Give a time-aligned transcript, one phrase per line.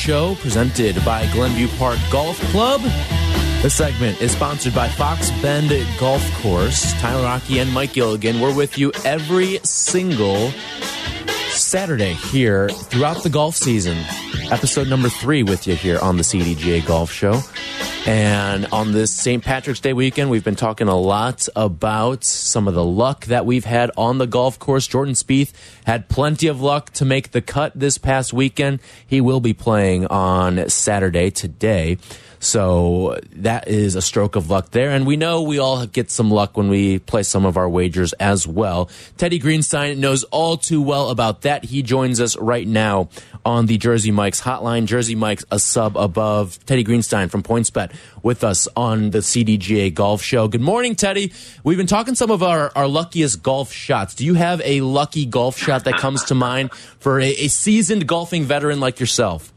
[0.00, 2.80] Show, presented by Glenview Park Golf Club.
[3.60, 6.94] This segment is sponsored by Fox Bend Golf Course.
[6.94, 8.40] Tyler Rocky and Mike Gilligan.
[8.40, 10.52] We're with you every single
[11.50, 13.98] Saturday here throughout the golf season.
[14.50, 17.42] Episode number three with you here on the CDGA Golf Show.
[18.06, 19.44] And on this St.
[19.44, 23.66] Patrick's Day weekend, we've been talking a lot about some of the luck that we've
[23.66, 24.86] had on the golf course.
[24.86, 25.52] Jordan Spieth
[25.84, 28.80] had plenty of luck to make the cut this past weekend.
[29.06, 31.98] He will be playing on Saturday today.
[32.42, 34.90] So that is a stroke of luck there.
[34.90, 38.14] And we know we all get some luck when we play some of our wagers
[38.14, 38.88] as well.
[39.18, 41.66] Teddy Greenstein knows all too well about that.
[41.66, 43.10] He joins us right now
[43.44, 44.86] on the Jersey Mike's hotline.
[44.86, 46.58] Jersey Mike's a sub above.
[46.64, 50.48] Teddy Greenstein from PointsBet with us on the CDGA Golf Show.
[50.48, 51.34] Good morning, Teddy.
[51.62, 54.14] We've been talking some of our, our luckiest golf shots.
[54.14, 58.06] Do you have a lucky golf shot that comes to mind for a, a seasoned
[58.06, 59.52] golfing veteran like yourself?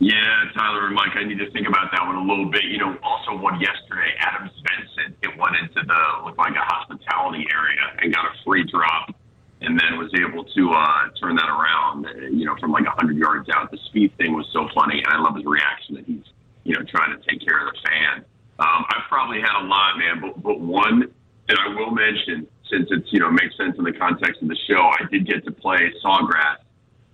[0.00, 2.64] Yeah, Tyler and Mike, I need to think about that one a little bit.
[2.64, 7.44] You know, also one yesterday, Adam Svensson, it went into the, looked like a hospitality
[7.52, 9.14] area and got a free drop
[9.60, 13.50] and then was able to uh, turn that around, you know, from like 100 yards
[13.52, 13.70] out.
[13.70, 16.24] The speed thing was so funny, and I love his reaction that he's,
[16.64, 18.24] you know, trying to take care of the fan.
[18.58, 21.12] Um, I've probably had a lot, man, but, but one
[21.48, 24.56] that I will mention, since it's, you know, makes sense in the context of the
[24.64, 26.64] show, I did get to play Sawgrass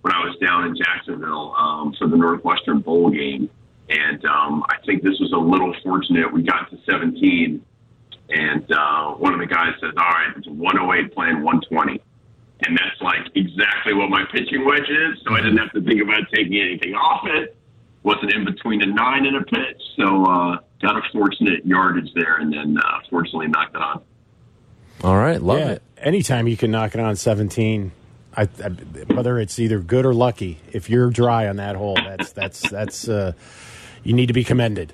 [0.01, 3.49] when I was down in Jacksonville um, for the Northwestern Bowl game.
[3.89, 6.31] And um, I think this was a little fortunate.
[6.31, 7.63] We got to 17,
[8.29, 12.01] and uh, one of the guys says, All right, it's 108 playing 120.
[12.65, 15.19] And that's like exactly what my pitching wedge is.
[15.25, 17.55] So I didn't have to think about taking anything off it.
[18.03, 19.81] Wasn't in between a nine and a pitch.
[19.95, 24.01] So uh, got a fortunate yardage there, and then uh, fortunately knocked it on.
[25.03, 25.83] All right, love yeah, it.
[25.97, 27.91] anytime you can knock it on 17,
[28.37, 28.69] I, I,
[29.13, 33.09] whether it's either good or lucky, if you're dry on that hole, that's that's that's
[33.09, 33.33] uh,
[34.03, 34.93] you need to be commended.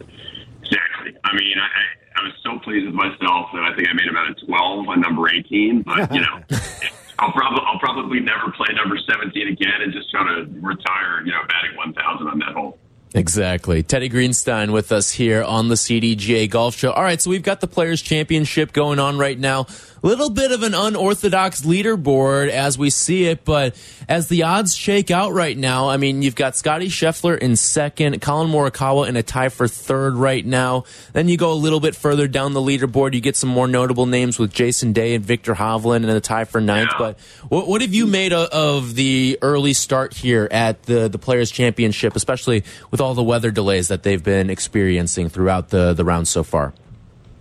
[0.00, 1.14] Exactly.
[1.22, 4.08] I mean, I, I, I was so pleased with myself that I think I made
[4.10, 5.82] about a 12 on number 18.
[5.82, 6.42] But you know,
[7.20, 11.30] I'll probably I'll probably never play number 17 again and just try to retire, you
[11.30, 12.78] know, batting 1,000 on that hole.
[13.14, 13.84] Exactly.
[13.84, 16.90] Teddy Greenstein with us here on the CDGA Golf Show.
[16.90, 19.68] All right, so we've got the Players Championship going on right now.
[20.02, 23.74] A little bit of an unorthodox leaderboard as we see it, but
[24.06, 28.20] as the odds shake out right now, I mean, you've got Scotty Scheffler in second,
[28.20, 30.84] Collin Morikawa in a tie for third right now.
[31.14, 34.04] Then you go a little bit further down the leaderboard, you get some more notable
[34.04, 36.90] names with Jason Day and Viktor Hovland in a tie for ninth.
[36.92, 36.98] Yeah.
[36.98, 41.18] But what, what have you made of, of the early start here at the the
[41.18, 46.04] Players Championship, especially with all the weather delays that they've been experiencing throughout the the
[46.04, 46.72] round so far?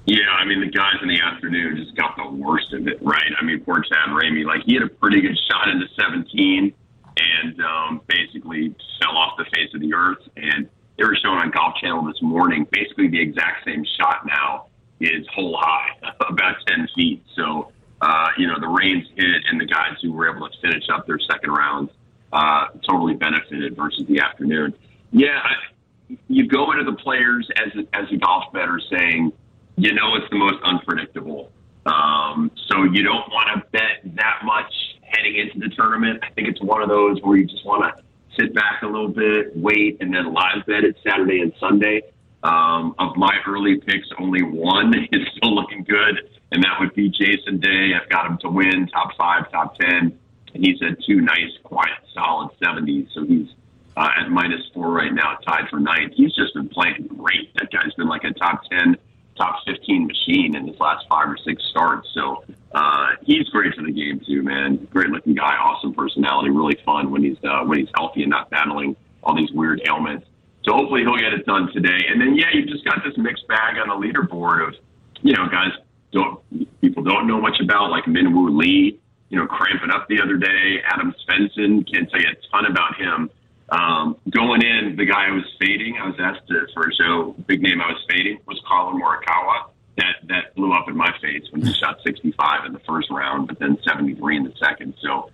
[0.05, 3.31] Yeah, I mean, the guys in the afternoon just got the worst of it, right?
[3.39, 6.73] I mean, poor Chad Ramey, like, he had a pretty good shot into 17
[7.15, 10.19] and um, basically fell off the face of the earth.
[10.35, 14.65] And they were showing on Golf Channel this morning basically the exact same shot now
[14.99, 15.91] is hole high,
[16.29, 17.23] about 10 feet.
[17.35, 17.71] So,
[18.01, 21.07] uh, you know, the rains hit, and the guys who were able to finish up
[21.07, 21.91] their second rounds
[22.33, 24.73] uh, totally benefited versus the afternoon.
[25.13, 29.31] Yeah, I, you go into the players as a, as a golf bettor saying,
[29.77, 31.51] you know, it's the most unpredictable.
[31.85, 36.19] Um, so you don't want to bet that much heading into the tournament.
[36.23, 38.03] I think it's one of those where you just want to
[38.39, 42.01] sit back a little bit, wait, and then live bet it Saturday and Sunday.
[42.41, 47.09] Um, of my early picks, only one is still looking good, and that would be
[47.09, 47.91] Jason Day.
[47.93, 50.17] I've got him to win top five, top ten,
[50.53, 53.07] and he's at two nice, quiet, solid 70s.
[53.13, 53.47] So he's
[53.95, 56.13] uh, at minus four right now, tied for ninth.
[56.15, 57.53] He's just been playing great.
[57.55, 58.97] That guy's been like a top 10,
[59.37, 62.07] top 15 machine in his last five or six starts.
[62.13, 62.43] So
[62.73, 64.87] uh, he's great for the game too, man.
[64.91, 68.49] Great looking guy, awesome personality, really fun when he's uh, when he's healthy and not
[68.49, 70.25] battling all these weird ailments.
[70.65, 72.07] So hopefully he'll get it done today.
[72.09, 74.75] And then yeah, you've just got this mixed bag on the leaderboard of
[75.21, 75.71] you know guys
[76.11, 76.39] don't
[76.81, 78.99] people don't know much about like Min Woo Lee.
[79.29, 80.77] You know, cramping up the other day.
[80.85, 83.31] Adam Svensson can't you a ton about him.
[83.73, 87.35] Um, going in, the guy I was fading, I was asked to, for a show,
[87.47, 89.71] big name I was fading was Collin Morikawa.
[89.97, 93.47] That that blew up in my face when he shot 65 in the first round,
[93.47, 94.93] but then 73 in the second.
[95.01, 95.29] So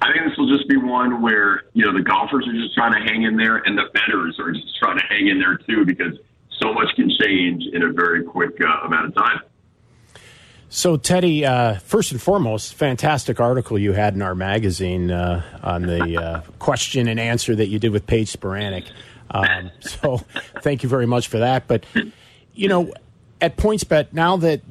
[0.00, 2.92] I think this will just be one where you know the golfers are just trying
[2.92, 5.84] to hang in there, and the bettors are just trying to hang in there too,
[5.84, 6.18] because
[6.60, 9.40] so much can change in a very quick uh, amount of time.
[10.74, 15.82] So, Teddy, uh, first and foremost, fantastic article you had in our magazine uh, on
[15.82, 18.86] the uh, question and answer that you did with Paige Spiranac.
[19.30, 20.22] Um, so,
[20.62, 21.68] thank you very much for that.
[21.68, 21.84] But,
[22.54, 22.90] you know,
[23.38, 24.62] at PointsBet, now that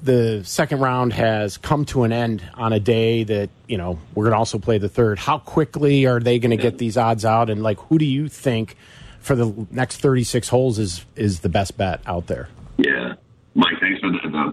[0.00, 4.26] the second round has come to an end on a day that, you know, we're
[4.26, 7.24] going to also play the third, how quickly are they going to get these odds
[7.24, 7.50] out?
[7.50, 8.76] And, like, who do you think
[9.18, 12.48] for the next 36 holes is, is the best bet out there?
[12.76, 13.14] Yeah.
[13.56, 14.52] Mike, thanks for the, the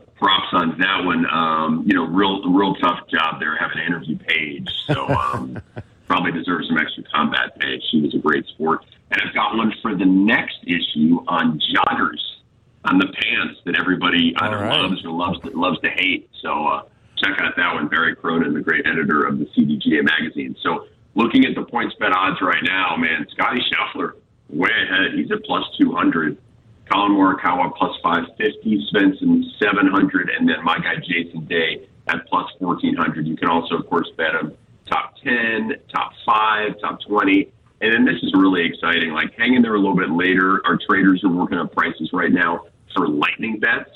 [0.55, 1.25] on that one.
[1.25, 4.69] Um, you know, real real tough job there having an interview Paige.
[4.87, 5.61] So um,
[6.07, 7.79] probably deserves some extra combat pay.
[7.91, 8.85] She was a great sport.
[9.11, 12.19] And I've got one for the next issue on joggers,
[12.85, 14.81] on the pants that everybody either right.
[14.81, 16.29] loves or loves to, loves to hate.
[16.41, 16.83] So uh,
[17.17, 17.87] check out that one.
[17.87, 20.55] Barry Cronin, the great editor of the CDGA magazine.
[20.61, 24.13] So looking at the PointsBet odds right now, man, Scotty Scheffler
[24.49, 25.13] way ahead.
[25.13, 26.37] He's at plus 200.
[26.91, 33.27] Collin Morikawa plus 550, Svensson 700, and then my guy Jason Day at plus 1400.
[33.27, 34.53] You can also, of course, bet him
[34.85, 37.51] top 10, top 5, top 20.
[37.81, 39.11] And then this is really exciting.
[39.11, 40.61] Like, hang in there a little bit later.
[40.65, 42.65] Our traders are working on prices right now
[42.95, 43.89] for lightning bets.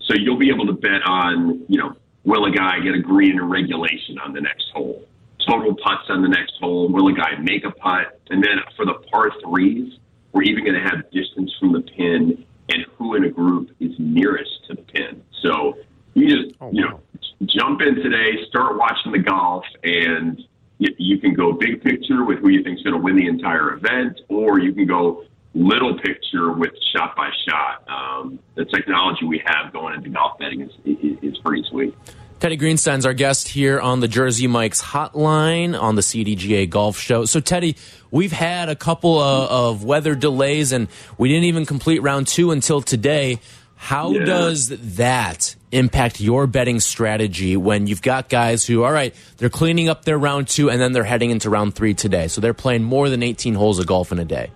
[0.00, 1.94] So you'll be able to bet on, you know,
[2.24, 5.04] will a guy get a green in regulation on the next hole?
[5.46, 6.88] Total putts on the next hole.
[6.88, 8.20] Will a guy make a putt?
[8.30, 9.98] And then for the par threes,
[10.32, 13.92] we're even going to have distance from the pin and who in a group is
[13.98, 15.22] nearest to the pin.
[15.42, 15.78] So
[16.14, 17.00] you just, Oh, you know,
[17.46, 20.42] jump in today, start watching the golf, and
[20.78, 23.74] you, you can go big picture with who you think's going to win the entire
[23.74, 27.88] event, or you can go little picture with shot by shot.
[27.88, 31.94] Um, the technology we have going into golf betting is, is, is pretty sweet.
[32.40, 37.24] Teddy Greenstein's our guest here on the Jersey Mike's hotline on the CDGA Golf Show.
[37.24, 37.74] So, Teddy,
[38.12, 40.86] we've had a couple of, of weather delays, and
[41.18, 43.40] we didn't even complete round two until today.
[43.74, 44.24] How Yeah.
[44.24, 49.88] does that impact your betting strategy when you've got guys who, all right, they're cleaning
[49.88, 52.28] up their round two, and then they're heading into round three today?
[52.28, 54.50] So they're playing more than 18 holes of golf in a day.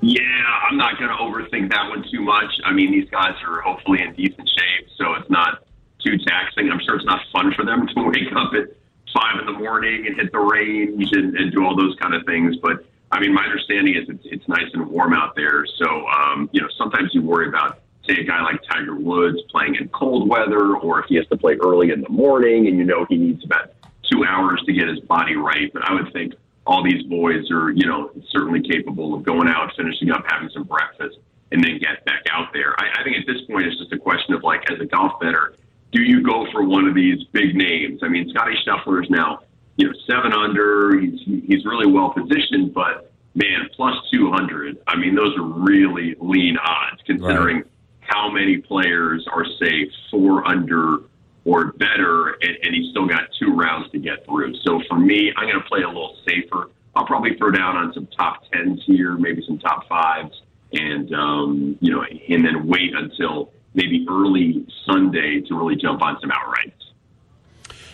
[0.00, 0.22] Yeah,
[0.70, 2.50] I'm not going to overthink that one too much.
[2.64, 5.60] I mean, these guys are hopefully in decent shape, so it's not
[6.04, 6.70] too taxing.
[6.70, 8.68] I'm sure it's not fun for them to wake up at
[9.14, 12.26] five in the morning and hit the range and, and do all those kind of
[12.26, 12.56] things.
[12.62, 15.64] But I mean, my understanding is it's, it's nice and warm out there.
[15.78, 19.76] So, um, you know, sometimes you worry about, say, a guy like Tiger Woods playing
[19.76, 22.84] in cold weather, or if he has to play early in the morning and you
[22.84, 23.72] know he needs about
[24.10, 25.72] two hours to get his body right.
[25.72, 26.34] But I would think
[26.66, 30.64] all these boys are, you know, certainly capable of going out, finishing up, having some
[30.64, 31.18] breakfast,
[31.52, 32.74] and then get back out there.
[32.80, 35.20] I, I think at this point it's just a question of like, as a golf
[35.20, 35.54] bettor,
[35.94, 38.00] do you go for one of these big names?
[38.02, 39.40] I mean, Scotty Scheffler is now,
[39.76, 40.98] you know, seven under.
[41.00, 44.76] He's he's really well positioned, but man, plus two hundred.
[44.88, 47.62] I mean, those are really lean odds considering
[48.00, 50.98] how many players are say four under
[51.44, 54.54] or better, and, and he's still got two rounds to get through.
[54.66, 56.70] So for me, I'm going to play a little safer.
[56.96, 60.42] I'll probably throw down on some top tens here, maybe some top fives,
[60.72, 66.18] and um, you know, and then wait until maybe early Sunday to really jump on
[66.20, 66.72] some outrights.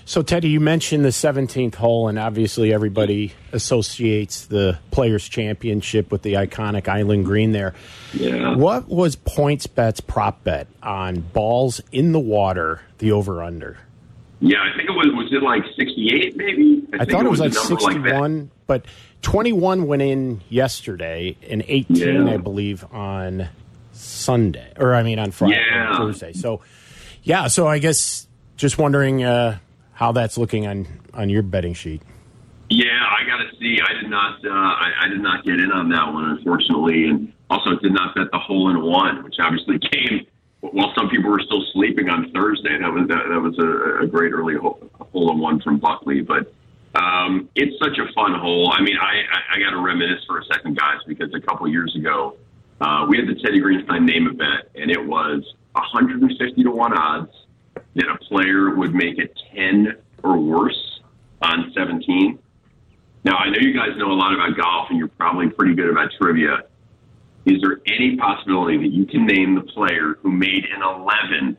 [0.04, 6.22] So, Teddy, you mentioned the 17th hole, and obviously everybody associates the Players' Championship with
[6.22, 7.74] the iconic Island Green there.
[8.12, 8.56] Yeah.
[8.56, 13.78] What was PointsBet's prop bet on balls in the water, the over under?
[14.40, 16.82] Yeah, I think it was was it like 68 maybe.
[16.94, 17.80] I, think thought it was a like number that.
[17.82, 18.86] 61, but
[19.22, 22.32] 21 went in yesterday and 18, Yeah.
[22.32, 23.48] I believe, on
[24.00, 24.72] Sunday.
[24.76, 25.96] Or, I mean, on Friday, Yeah.
[25.96, 26.32] Thursday.
[26.32, 26.60] So,
[27.22, 28.26] yeah, so I guess
[28.56, 29.58] just wondering uh,
[29.92, 32.02] how that's looking on, on your betting sheet.
[32.70, 33.80] Yeah, I got to see.
[33.84, 34.44] I did not.
[34.44, 38.14] Uh, I, I did not get in on that one, unfortunately, and also did not
[38.14, 40.26] bet the hole in one, which obviously came
[40.60, 42.78] while some people were still sleeping on Thursday.
[42.78, 44.78] That was that, that was a, a great early hole,
[45.12, 46.52] hole in one from Buckley, but
[46.94, 48.72] um, it's such a fun hole.
[48.72, 51.66] I mean, I I, I got to reminisce for a second, guys, because a couple
[51.66, 52.36] years ago
[52.80, 57.30] uh, we had the Teddy Greenstein name event, and it was 150 to one odds
[57.94, 61.00] that a player would make it 10 or worse
[61.42, 62.38] on 17.
[63.24, 65.90] Now, I know you guys know a lot about golf and you're probably pretty good
[65.90, 66.64] about trivia.
[67.46, 71.56] Is there any possibility that you can name the player who made an 11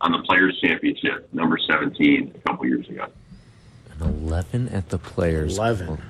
[0.00, 3.06] on the Players' Championship, number 17, a couple years ago?
[4.00, 5.56] An 11 at the Players.
[5.56, 6.00] 11.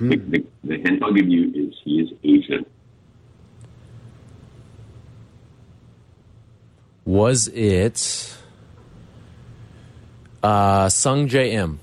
[0.00, 2.64] The, the, the hint I'll give you is he is Asian.
[7.10, 8.36] Was it
[10.44, 11.80] uh, Sungjae Im?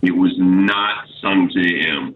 [0.00, 2.14] It was not Sungjae Im.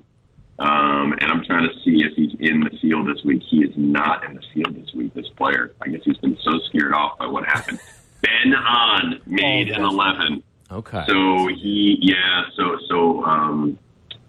[0.58, 3.42] Um, and I'm trying to see if he's in the field this week.
[3.46, 5.74] He is not in the field this week, this player.
[5.82, 7.78] I guess he's been so scared off by what happened.
[8.22, 10.42] Ben An made an 11.
[10.72, 11.04] Okay.
[11.08, 13.78] So he, yeah, so, so, um,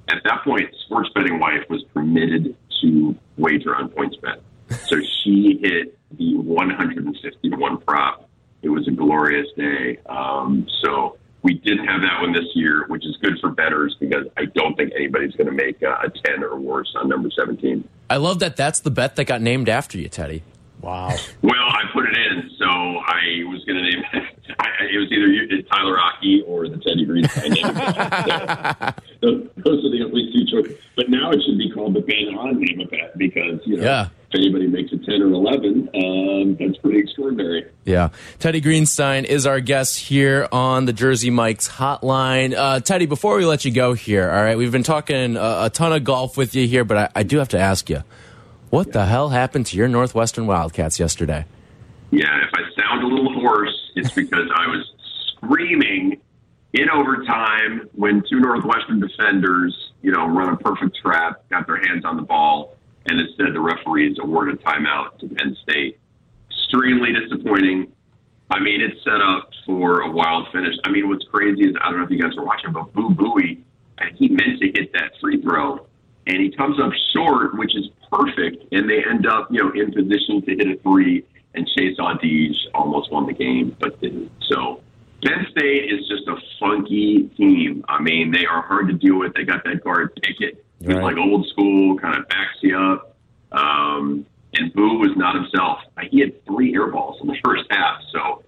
[0.09, 4.41] at that point, Sports Betting Wife was permitted to wager on PointsBet.
[4.71, 8.29] So she hit the 150 to 1 prop.
[8.61, 9.97] It was a glorious day.
[10.07, 14.27] Um, so we didn't have that one this year, which is good for bettors because
[14.37, 17.87] I don't think anybody's going to make a, a 10 or worse on number 17.
[18.09, 20.43] I love that that's the bet that got named after you, Teddy.
[20.81, 21.15] Wow.
[21.41, 24.23] Well, I put it in, so I was going to name it.
[24.59, 27.63] I, it was either you, Tyler Rocky or the Teddy Greenstein name.
[29.21, 30.77] so, those are the only two choices.
[30.95, 33.83] But now it should be called the Ben An name of bet because, you know,
[33.83, 34.09] Yeah.
[34.31, 37.65] If anybody makes a 10 or 11, um, that's pretty extraordinary.
[37.83, 38.09] Yeah.
[38.39, 42.55] Teddy Greenstein is our guest here on the Jersey Mike's hotline.
[42.55, 45.69] Uh, Teddy, before we let you go here, all right, we've been talking a, a
[45.71, 48.03] ton of golf with you here, but I, I do have to ask you,
[48.69, 51.45] what the hell happened to your Northwestern Wildcats yesterday?
[52.11, 54.89] Yeah, if I sound a little hoarse, it's because I was
[55.35, 56.21] screaming
[56.73, 62.05] in overtime when two Northwestern defenders, you know, run a perfect trap, got their hands
[62.05, 65.99] on the ball, and instead the referees awarded a timeout to Penn State.
[66.49, 67.91] Extremely disappointing.
[68.49, 70.75] I mean, it's set up for a wild finish.
[70.83, 73.09] I mean, what's crazy is I don't know if you guys are watching, but Boo
[73.09, 73.61] Buie,
[73.97, 75.87] uh, he meant to hit that free throw,
[76.27, 79.91] and he comes up short, which is perfect, and they end up, you know, in
[79.91, 81.25] position to hit a three.
[81.53, 84.31] And Chase Audige almost won the game, but didn't.
[84.49, 84.81] So
[85.23, 87.83] Penn State is just a funky team.
[87.89, 89.33] I mean, they are hard to deal with.
[89.33, 91.15] They got that guard Pickett, who's Right.
[91.15, 93.15] like old school, kind of backs you up.
[93.51, 95.79] Um, and Boo was not himself.
[96.09, 98.01] He had three air balls in the first half.
[98.11, 98.43] So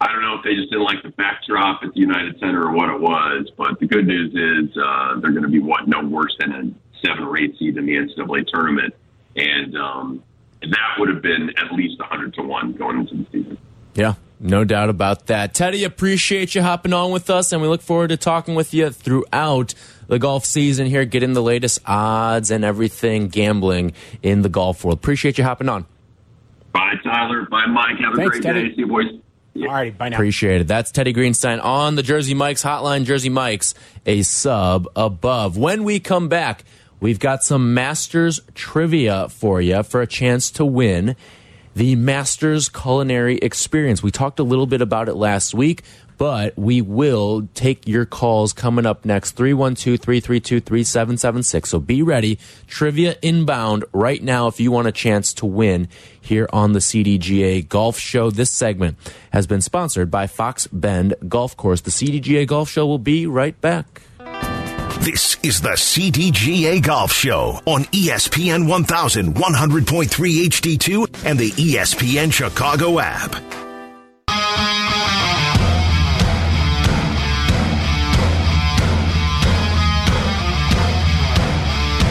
[0.00, 2.72] I don't know if they just didn't like the backdrop at the United Center or
[2.72, 3.50] what it was.
[3.56, 7.06] But the good news is uh, they're going to be what no worse than a
[7.06, 8.94] seven or eight seed in the NCAA tournament,
[9.36, 10.22] and um,
[10.62, 13.58] that would have been at least hundred to one going into the season.
[13.94, 15.54] Yeah, no doubt about that.
[15.54, 18.90] Teddy, appreciate you hopping on with us, and we look forward to talking with you
[18.90, 19.74] throughout
[20.06, 24.98] the golf season here, getting the latest odds and everything gambling in the golf world.
[24.98, 25.86] Appreciate you hopping on.
[26.72, 27.46] Bye, Tyler.
[27.50, 27.98] Bye, Mike.
[28.00, 28.68] Have a Thanks, great Teddy.
[28.68, 28.74] day.
[28.74, 29.06] See you, boys.
[29.56, 29.96] All right.
[29.96, 30.16] Bye now.
[30.16, 30.66] Appreciate it.
[30.66, 33.04] That's Teddy Greenstein on the Jersey Mike's hotline.
[33.04, 33.72] Jersey Mike's
[34.04, 35.56] a sub above.
[35.56, 36.64] When we come back,
[36.98, 41.14] we've got some Masters trivia for you for a chance to win
[41.74, 44.02] the Masters Culinary Experience.
[44.02, 45.82] We talked a little bit about it last week,
[46.16, 51.68] but we will take your calls coming up next 312 332 3776.
[51.68, 52.38] So be ready.
[52.68, 55.88] Trivia inbound right now if you want a chance to win
[56.20, 58.30] here on the CDGA Golf Show.
[58.30, 58.96] This segment
[59.32, 61.80] has been sponsored by Fox Bend Golf Course.
[61.80, 64.02] The CDGA Golf Show will be right back.
[65.00, 73.32] This is the CDGA Golf Show on ESPN 1100.3 HD2 and the ESPN Chicago app.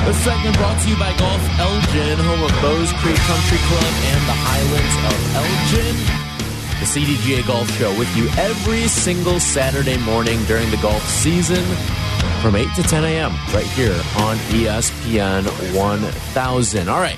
[0.05, 4.21] This segment brought to you by Golf Elgin, home of Bowes Creek Country Club and
[4.27, 6.32] the Highlands of Elgin.
[6.79, 11.63] The CDGA Golf Show with you every single Saturday morning during the golf season
[12.41, 13.31] from 8 to 10 a.m.
[13.53, 15.45] right here on ESPN
[15.77, 16.89] 1000.
[16.89, 17.17] All right.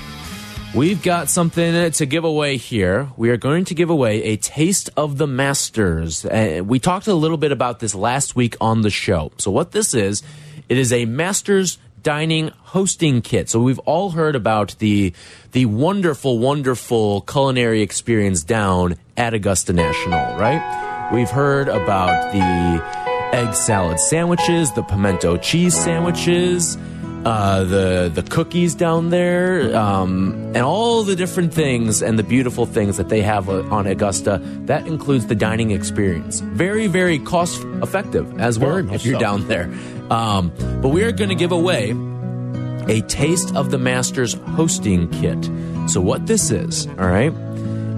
[0.74, 3.10] We've got something to give away here.
[3.16, 6.24] We are going to give away a taste of the Masters.
[6.24, 9.32] Uh, we talked a little bit about this last week on the show.
[9.38, 10.22] So, what this is,
[10.68, 13.48] it is a Masters dining hosting kit.
[13.48, 15.14] So, we've all heard about the
[15.52, 21.10] the wonderful, wonderful culinary experience down at Augusta National, right?
[21.12, 26.76] We've heard about the egg salad sandwiches, the pimento cheese sandwiches
[27.26, 32.66] uh, the the cookies down there, um, and all the different things and the beautiful
[32.66, 34.40] things that they have uh, on Augusta.
[34.66, 36.38] That includes the dining experience.
[36.38, 39.68] Very very cost effective as well if you're down there.
[40.08, 41.96] Um, but we are going to give away
[42.86, 45.50] a taste of the Masters hosting kit.
[45.88, 47.32] So what this is, all right?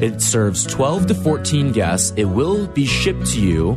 [0.01, 2.13] It serves 12 to 14 guests.
[2.17, 3.75] It will be shipped to you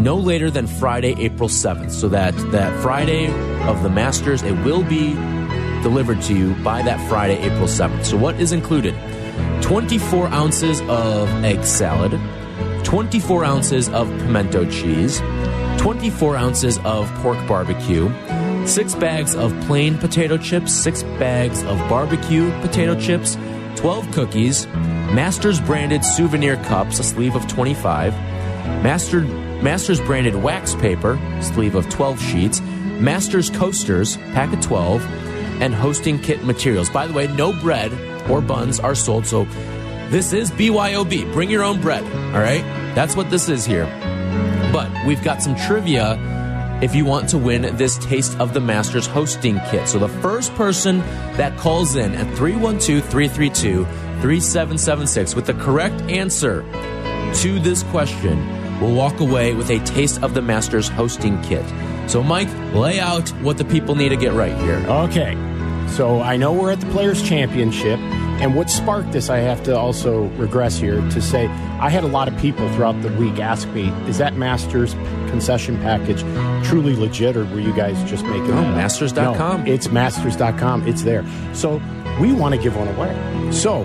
[0.00, 1.92] no later than Friday, April 7th.
[1.92, 3.26] So that that Friday
[3.62, 5.14] of the Masters, it will be
[5.82, 8.04] delivered to you by that Friday, April 7th.
[8.04, 8.94] So what is included?
[9.62, 12.20] 24 ounces of egg salad,
[12.84, 15.20] 24 ounces of pimento cheese,
[15.78, 18.10] 24 ounces of pork barbecue,
[18.66, 23.36] six bags of plain potato chips, six bags of barbecue potato chips,
[23.76, 28.12] 12 cookies, Masters branded souvenir cups, a sleeve of 25,
[28.82, 35.04] Master Masters branded wax paper, sleeve of 12 sheets, Masters coasters, pack of 12,
[35.62, 36.90] and hosting kit materials.
[36.90, 37.92] By the way, no bread
[38.28, 39.44] or buns are sold, so
[40.08, 41.32] this is BYOB.
[41.32, 42.04] Bring your own bread,
[42.34, 42.62] all right?
[42.94, 43.86] That's what this is here.
[44.72, 46.16] But we've got some trivia
[46.82, 49.88] if you want to win this Taste of the Masters hosting kit.
[49.88, 50.98] So the first person
[51.36, 56.62] that calls in at 312 332 3776 with the correct answer
[57.34, 58.38] to this question
[58.80, 61.64] will walk away with a Taste of the Masters hosting kit.
[62.08, 64.84] So, Mike, lay out what the people need to get right here.
[64.86, 65.34] Okay.
[65.88, 67.98] So I know we're at the Players' Championship.
[68.40, 71.46] And what sparked this, I have to also regress here to say
[71.80, 74.92] I had a lot of people throughout the week ask me, is that Masters
[75.30, 76.20] concession package
[76.66, 79.64] truly legit, or were you guys just making No, that masters.com.
[79.64, 80.86] No, it's masters.com.
[80.86, 81.24] It's there.
[81.54, 81.80] So
[82.20, 83.52] we want to give one away.
[83.52, 83.82] So,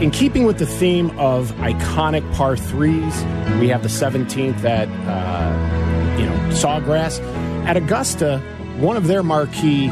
[0.00, 3.22] in keeping with the theme of iconic par threes,
[3.60, 7.20] we have the 17th at, uh, you know, Sawgrass.
[7.66, 8.38] At Augusta,
[8.78, 9.88] one of their marquee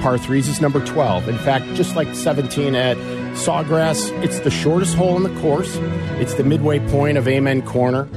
[0.00, 1.28] par threes is number 12.
[1.28, 2.96] In fact, just like 17 at
[3.34, 5.76] Sawgrass, it's the shortest hole in the course.
[6.20, 8.08] It's the midway point of Amen Corner.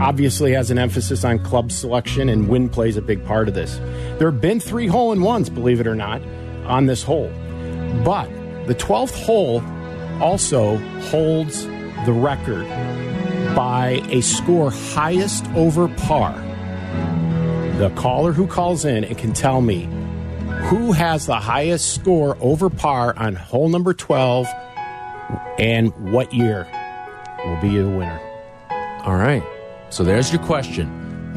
[0.00, 3.76] Obviously, has an emphasis on club selection, and wind plays a big part of this.
[4.18, 6.20] There have been three hole in ones, believe it or not,
[6.66, 7.28] on this hole.
[8.04, 8.28] But
[8.66, 9.62] the 12th hole
[10.20, 10.76] also
[11.08, 11.64] holds
[12.04, 12.66] the record
[13.54, 16.34] by a score highest over par.
[17.78, 19.88] The caller who calls in and can tell me
[20.64, 24.48] who has the highest score over par on hole number 12
[25.58, 26.66] and what year
[27.44, 28.20] will be the winner.
[29.04, 29.42] All right.
[29.90, 30.88] So there's your question.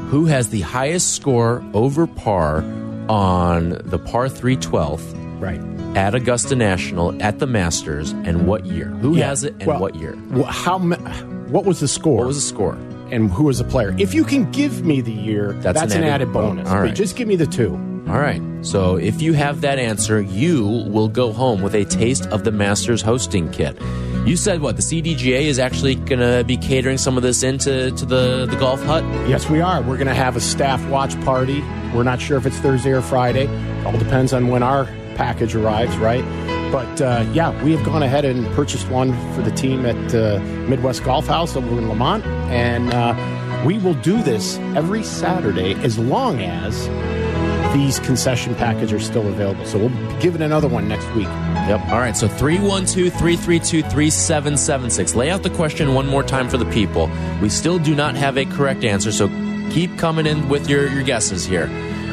[0.09, 2.63] Who has the highest score over par
[3.09, 5.61] on the par 3 12th Right.
[5.97, 8.87] at Augusta National at the Masters and what year?
[8.87, 9.27] Who Yeah.
[9.27, 10.15] has it and Well, what year?
[10.47, 10.79] How
[11.49, 12.17] what was the score?
[12.19, 12.77] What was the score?
[13.09, 13.95] and who was the player?
[13.97, 16.49] If you can give me the year, That's that's, an an, added added, bonus.
[16.55, 16.67] bonus.
[16.69, 16.93] All But right.
[16.95, 17.71] Just give me the two.
[18.09, 18.41] All right.
[18.61, 22.51] So if you have that answer, you will go home with a taste of the
[22.51, 23.77] Masters hosting kit.
[24.25, 24.75] You said what?
[24.75, 28.57] The CDGA is actually going to be catering some of this into to the, the
[28.57, 29.03] golf hut?
[29.29, 29.81] Yes, we are.
[29.81, 31.61] We're going to have a staff watch party.
[31.93, 33.47] We're not sure if it's Thursday or Friday.
[33.85, 34.83] All depends on when our
[35.15, 36.25] package arrives, right?
[36.71, 40.39] But uh, yeah, we have gone ahead and purchased one for the team at uh,
[40.67, 45.97] Midwest Golf House over in Lemont, and uh, we will do this every Saturday as
[45.97, 46.89] long as
[47.73, 49.65] these concession packages are still available.
[49.65, 51.27] So we'll give it another one next week.
[51.67, 51.87] Yep.
[51.89, 52.15] All right.
[52.15, 55.15] So 312 332 3776.
[55.15, 57.09] Lay out the question one more time for the people.
[57.41, 59.27] We still do not have a correct answer, so
[59.71, 61.69] keep coming in with your, your guesses here.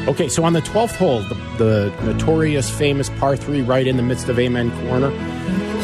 [0.07, 4.03] Okay, so on the 12th hole, the, the notorious famous par 3 right in the
[4.03, 5.09] midst of Amen Corner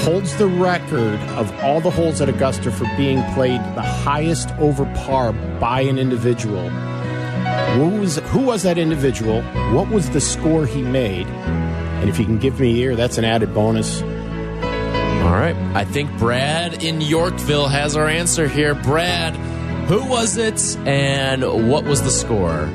[0.02, 4.86] holds the record of all the holes at Augusta for being played the highest over
[4.96, 6.70] par by an individual.
[7.76, 9.42] Who was, who was that individual?
[9.74, 11.28] What was the score he made?
[11.28, 14.02] And if you can give me a year, that's an added bonus.
[14.02, 15.56] All right.
[15.74, 18.76] I think Brad in Yorkville has our answer here.
[18.76, 19.36] Brad,
[19.88, 22.70] who was it and what was the score?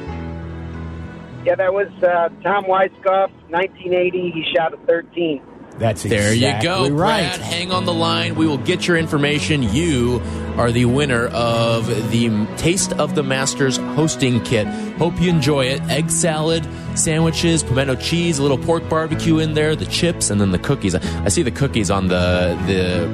[1.44, 4.30] Yeah, that was uh, Tom Weiskopf, 1980.
[4.30, 5.42] He shot a 13.
[5.78, 7.37] That's There you go, right.
[7.37, 7.40] Brad.
[7.40, 8.35] Hang on the line.
[8.35, 9.62] We will get your information.
[9.62, 10.20] You
[10.59, 14.66] are the winner of the Taste of the Masters hosting kit.
[14.99, 15.81] Hope you enjoy it.
[15.83, 20.51] Egg salad, sandwiches, pimento cheese, a little pork barbecue in there, the chips, and then
[20.51, 20.95] the cookies.
[20.95, 23.07] I see the cookies on the the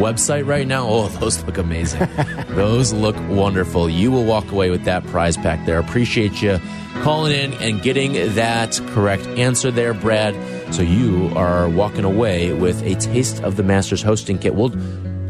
[0.00, 0.88] website right now.
[0.88, 2.08] Oh, those look amazing.
[2.48, 3.88] those look wonderful.
[3.88, 5.78] You will walk away with that prize pack there.
[5.78, 6.58] Appreciate you
[7.02, 10.34] calling in and getting that correct answer there, Brad.
[10.74, 14.54] So you are walking away with a taste of the Masters hosting kit.
[14.54, 14.70] We'll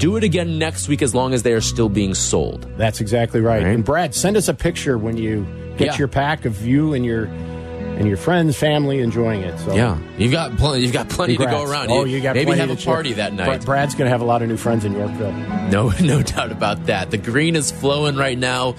[0.00, 2.66] do it again next week as long as they are still being sold.
[2.76, 3.62] That's exactly right.
[3.62, 3.74] Right.
[3.74, 5.98] And Brad, send us a picture when you get Yeah.
[5.98, 9.58] your pack of you and your and your friends, family enjoying it.
[9.60, 10.82] So Yeah, you've got plenty.
[10.84, 11.90] You've got plenty to go around.
[11.90, 12.94] Oh, you got maybe have a share.
[12.94, 13.64] party that Bra- night.
[13.66, 15.32] Brad's going to have a lot of new friends in Yorkville.
[15.70, 17.10] No, no doubt about that.
[17.10, 18.76] The green is flowing right now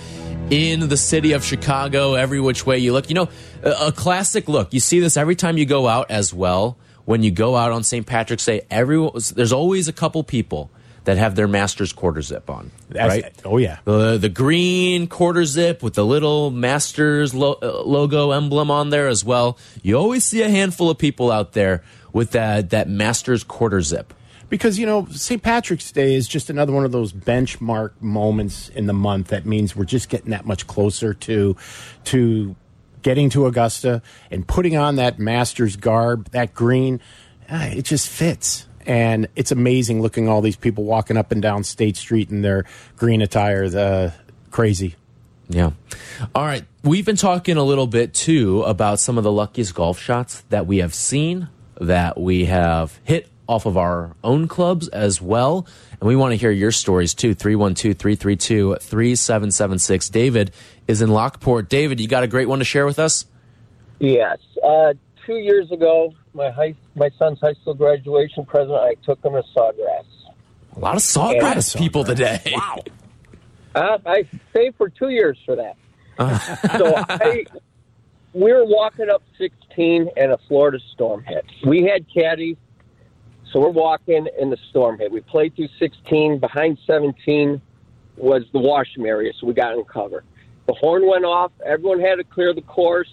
[0.49, 3.09] in the city of Chicago, every which way you look.
[3.09, 3.29] You know,
[3.61, 4.73] a, a classic look.
[4.73, 6.77] You see this every time you go out as well.
[7.05, 8.05] When you go out on St.
[8.07, 10.71] Patrick's Day, everyone, there's always a couple people
[11.05, 13.33] that have their Masters quarter zip on, That's- right?
[13.43, 13.77] Oh yeah.
[13.85, 19.07] The the green quarter zip with the little Masters lo- uh, logo emblem on there
[19.07, 19.57] as well.
[19.81, 21.83] You always see a handful of people out there
[22.13, 24.13] with that that Masters quarter zip.
[24.49, 25.41] Because you know St.
[25.41, 29.75] Patrick's Day is just another one of those benchmark moments in the month that means
[29.75, 31.55] we're just getting that much closer to
[32.05, 32.55] to
[33.01, 36.99] getting to Augusta and putting on that Masters garb, that green.
[37.49, 38.67] ah, It just fits.
[38.85, 42.65] And it's amazing looking all these people walking up and down State Street in their
[42.97, 43.69] green attire.
[43.69, 44.13] The
[44.51, 44.95] crazy.
[45.49, 45.71] Yeah.
[46.33, 46.63] All right.
[46.83, 50.65] We've been talking a little bit too about some of the luckiest golf shots that
[50.65, 55.67] we have seen, that we have hit off of our own clubs as well.
[55.99, 57.33] And we want to hear your stories too.
[57.33, 60.09] 312 332 3776.
[60.09, 60.51] David
[60.87, 61.69] is in Lockport.
[61.69, 63.25] David, you got a great one to share with us?
[63.99, 64.39] Yes.
[64.63, 64.93] Uh,
[65.31, 69.43] two years ago, my high, my son's high school graduation present, I took him to
[69.55, 70.05] Sawgrass.
[70.75, 72.41] A lot of Sawgrass people today.
[72.53, 72.83] Wow.
[73.73, 75.77] Uh, I saved for two years for that.
[76.77, 77.45] so I,
[78.33, 81.45] we were walking up 16 and a Florida storm hit.
[81.65, 82.57] We had caddies,
[83.49, 85.09] so we're walking and the storm hit.
[85.09, 86.39] We played through 16.
[86.39, 87.61] Behind 17
[88.17, 90.25] was the washroom area, so we got in cover.
[90.67, 91.53] The horn went off.
[91.65, 93.09] Everyone had to clear the course.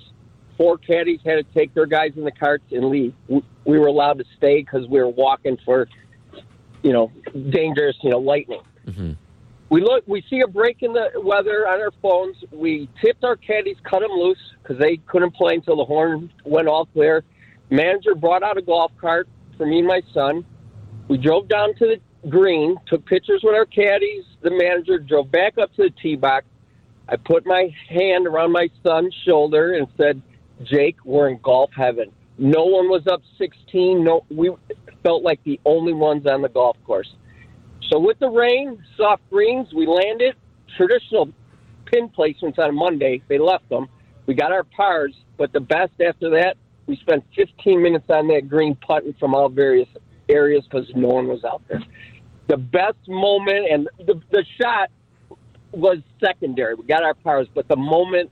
[0.58, 3.14] Four caddies had to take their guys in the carts and leave.
[3.28, 5.88] We, we were allowed to stay because we were walking for,
[6.82, 7.10] you know,
[7.48, 8.60] dangerous, you know, lightning.
[8.86, 9.12] Mm-hmm.
[9.70, 12.36] We look, we see a break in the weather on our phones.
[12.50, 16.68] We tipped our caddies, cut them loose because they couldn't play until the horn went
[16.68, 17.22] all clear.
[17.70, 20.44] Manager brought out a golf cart for me and my son.
[21.06, 24.24] We drove down to the green, took pictures with our caddies.
[24.40, 26.46] The manager drove back up to the tee box.
[27.08, 30.20] I put my hand around my son's shoulder and said,
[30.64, 34.04] "Jake, we're in golf heaven." No one was up 16.
[34.04, 34.52] No, we
[35.02, 37.12] felt like the only ones on the golf course.
[37.90, 40.36] So with the rain, soft greens, we landed.
[40.76, 41.30] Traditional
[41.86, 43.88] pin placements on Monday, they left them.
[44.26, 48.48] We got our pars, but the best after that, we spent 15 minutes on that
[48.48, 49.88] green putting from all various
[50.28, 51.82] areas because no one was out there.
[52.46, 54.90] The best moment and the, the shot
[55.72, 56.74] was secondary.
[56.74, 58.30] We got our pars, but the moment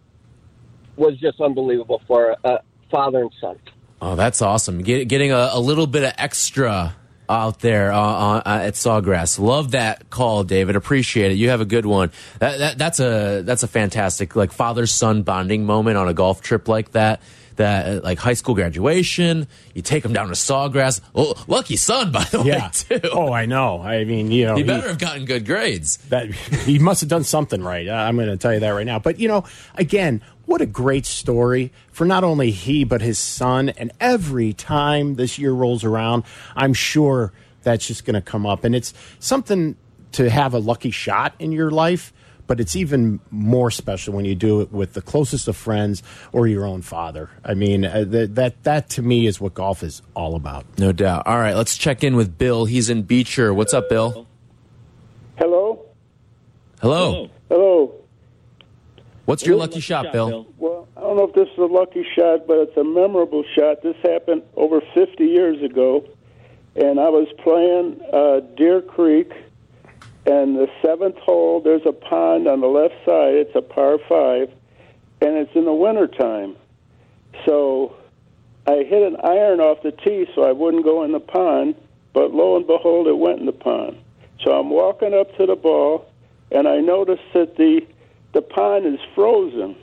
[0.96, 3.56] was just unbelievable for a father and son.
[4.00, 4.82] Oh, that's awesome.
[4.82, 6.94] Get, getting a, a little bit of extra
[7.28, 9.38] out there uh, uh, at Sawgrass.
[9.38, 10.76] Love that call, David.
[10.76, 11.35] Appreciate it.
[11.35, 12.12] You have a good one.
[12.38, 16.40] That, that, that's a that's a fantastic like father son bonding moment on a golf
[16.42, 17.20] trip like that.
[17.56, 21.00] That uh, like high school graduation, you take them down to Sawgrass.
[21.14, 22.66] Oh, lucky son, by the Yeah.
[22.66, 23.09] way, too.
[23.11, 23.80] Oh, I know.
[23.80, 25.96] I mean, you know, he he- better have gotten good grades.
[26.11, 27.88] that he must have done something right.
[27.88, 28.98] Uh, I'm going to tell you that right now.
[28.98, 29.44] But you know,
[29.76, 33.68] again, what a great story for not only he but his son.
[33.70, 37.32] And every time this year rolls around, I'm sure
[37.62, 38.64] that's just going to come up.
[38.64, 39.76] And it's something
[40.12, 42.12] to have a lucky shot in your life.
[42.46, 46.46] But it's even more special when you do it with the closest of friends or
[46.46, 47.28] your own father.
[47.44, 50.64] I mean, uh, that, that that to me is what golf is all about.
[50.78, 51.26] No doubt.
[51.26, 52.66] All right, let's check in with Bill.
[52.66, 53.52] He's in Beecher.
[53.52, 54.28] What's up, Bill?
[55.35, 55.87] Hello?
[56.80, 57.30] Hello.
[57.48, 58.05] Hello.
[59.26, 60.46] What's your lucky shot, Bill?
[60.56, 63.82] Well, I don't know if this is a lucky shot, but it's a memorable shot.
[63.82, 66.08] This happened over 50 years ago,
[66.76, 69.32] and I was playing uh, Deer Creek,
[70.26, 73.34] and the seventh hole, there's a pond on the left side.
[73.34, 74.48] It's a par five,
[75.20, 76.56] and it's in the wintertime.
[77.44, 77.96] So
[78.68, 81.74] I hit an iron off the tee so I wouldn't go in the pond,
[82.12, 83.98] but lo and behold, it went in the pond.
[84.44, 86.06] So I'm walking up to the ball,
[86.52, 87.86] and I noticed that the
[88.32, 89.76] the pond is frozen.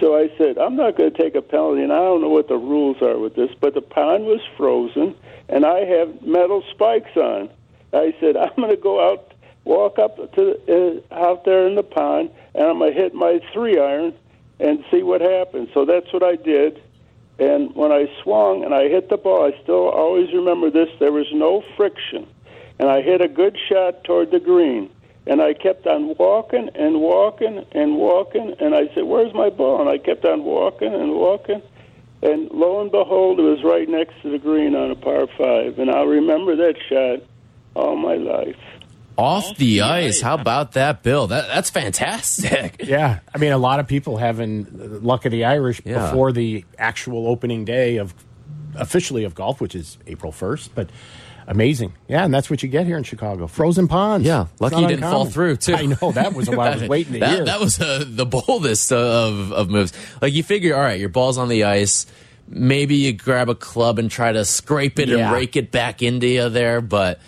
[0.00, 2.48] So I said, I'm not going to take a penalty, and I don't know what
[2.48, 5.14] the rules are with this, but the pond was frozen,
[5.48, 7.48] and I have metal spikes on.
[7.92, 9.32] I said, I'm going to go out,
[9.64, 13.40] walk up to uh, out there in the pond, and I'm going to hit my
[13.52, 14.14] three iron
[14.60, 15.68] and see what happens.
[15.74, 16.82] So that's what I did.
[17.38, 21.12] And when I swung and I hit the ball, I still always remember this there
[21.12, 22.26] was no friction.
[22.78, 24.90] And I hit a good shot toward the green.
[25.26, 28.54] And I kept on walking and walking and walking.
[28.60, 29.80] And I said, Where's my ball?
[29.80, 31.62] And I kept on walking and walking.
[32.22, 35.78] And lo and behold, it was right next to the green on a par five.
[35.78, 37.26] And I'll remember that shot
[37.74, 38.56] all my life.
[39.18, 40.20] Off the ice.
[40.20, 41.26] How about that, Bill?
[41.26, 42.76] That, that's fantastic.
[42.86, 46.06] Yeah, I mean, a lot of people having luck of the Irish Yeah.
[46.10, 48.14] before the actual opening day of
[48.76, 50.74] officially of golf, which is April first.
[50.74, 50.90] But
[51.46, 54.26] amazing, yeah, and that's what you get here in Chicago: frozen ponds.
[54.26, 55.74] Yeah, lucky you didn't fall through too.
[55.76, 57.44] I know that was what I was waiting to that, hear.
[57.44, 59.92] That was uh, the boldest of of moves.
[60.20, 62.06] Like you figure, all right, your ball's on the ice.
[62.48, 65.16] Maybe you grab a club and try to scrape it Yeah.
[65.26, 67.20] and rake it back into you there, but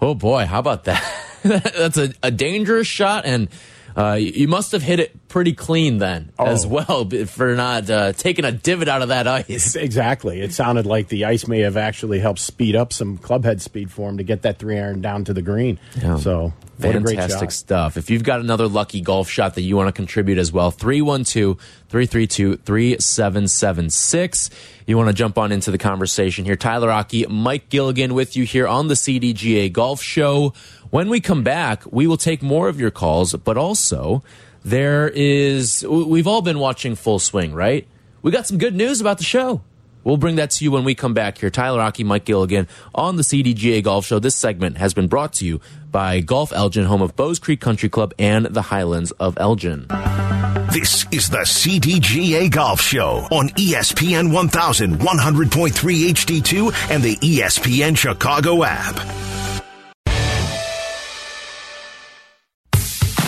[0.00, 1.02] oh boy, how about that?
[1.42, 3.48] That's a, a dangerous shot, and
[3.96, 6.68] uh, you must have hit it pretty clean then as Oh.
[6.68, 9.74] well for not uh, taking a divot out of that ice.
[9.82, 10.40] Exactly.
[10.40, 14.08] It sounded like the ice may have actually helped speed up some clubhead speed for
[14.10, 15.78] him to get that three iron down to the green.
[16.00, 16.16] Yeah.
[16.18, 17.96] So what a great Fantastic stuff.
[17.96, 21.56] If you've got another lucky golf shot that you want to contribute as well, 312
[21.88, 24.50] 332 3776.
[24.86, 26.56] You want to jump on into the conversation here.
[26.56, 30.52] Tyler Rocky, Mike Gilligan with you here on the CDGA Golf Show.
[30.90, 34.22] When we come back, we will take more of your calls, but also
[34.64, 37.86] there is, we've all been watching Full Swing, right?
[38.22, 39.62] We got some good news about the show.
[40.04, 41.50] We'll bring that to you when we come back here.
[41.50, 44.18] Tyler Rocky, Mike Gilligan on the CDGA Golf Show.
[44.18, 47.88] This segment has been brought to you by Golf Elgin, home of Bowes Creek Country
[47.88, 49.86] Club and the Highlands of Elgin.
[50.72, 59.41] This is the CDGA Golf Show on ESPN 1100.3 HD2 and the ESPN Chicago app.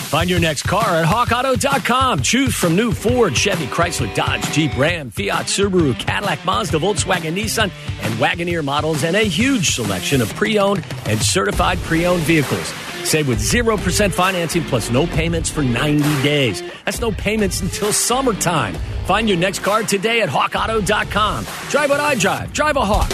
[0.05, 2.21] Find your next car at hawkauto.com.
[2.21, 7.71] Choose from new Ford, Chevy, Chrysler, Dodge, Jeep, Ram, Fiat, Subaru, Cadillac, Mazda, Volkswagen, Nissan,
[8.01, 12.73] and Wagoneer models, and a huge selection of pre owned and certified pre owned vehicles.
[13.03, 16.63] Save with 0% financing plus no payments for 90 days.
[16.85, 18.75] That's no payments until summertime.
[19.05, 21.45] Find your next car today at hawkauto.com.
[21.69, 22.53] Drive what I drive.
[22.53, 23.09] Drive a Hawk.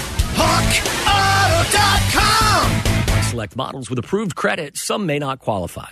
[1.61, 3.23] HawkAuto.com.
[3.23, 4.77] Select models with approved credit.
[4.77, 5.91] Some may not qualify.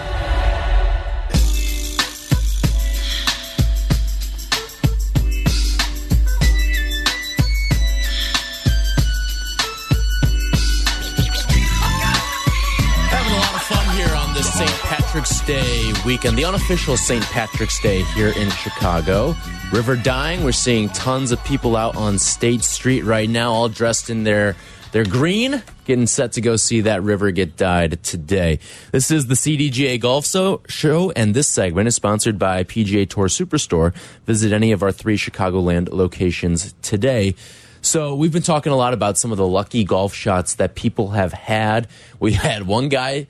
[15.47, 17.23] Day weekend, the unofficial St.
[17.25, 19.35] Patrick's Day here in Chicago.
[19.71, 20.43] River dyeing.
[20.43, 24.55] We're seeing tons of people out on State Street right now, all dressed in their
[24.91, 28.59] their green, getting set to go see that river get dyed today.
[28.91, 30.27] This is the CDGA Golf
[30.69, 33.95] Show, and this segment is sponsored by PGA Tour Superstore.
[34.25, 37.35] Visit any of our three Chicagoland locations today.
[37.81, 41.11] So we've been talking a lot about some of the lucky golf shots that people
[41.11, 41.87] have had.
[42.19, 43.27] We had one guy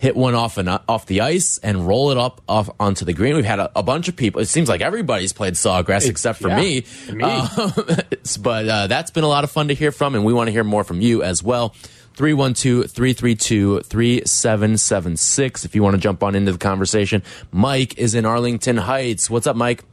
[0.00, 3.36] hit one off and off the ice and roll it up off onto the green.
[3.36, 4.40] We've had a, a bunch of people.
[4.40, 6.86] It seems like everybody's played sawgrass except for yeah, me.
[7.12, 7.22] me.
[7.22, 7.50] Um,
[8.40, 10.52] but uh, that's been a lot of fun to hear from, and we want to
[10.52, 11.74] hear more from you as well.
[12.14, 17.22] 312 332 3776 if you want to jump on into the conversation.
[17.52, 19.28] Mike is in Arlington Heights.
[19.28, 19.84] What's up, Mike?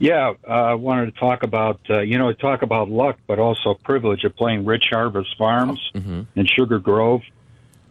[0.00, 3.74] Yeah, uh, I wanted to talk about, uh, you know, talk about luck, but also
[3.74, 7.22] privilege of playing Rich Harvest Farms in Sugar Grove.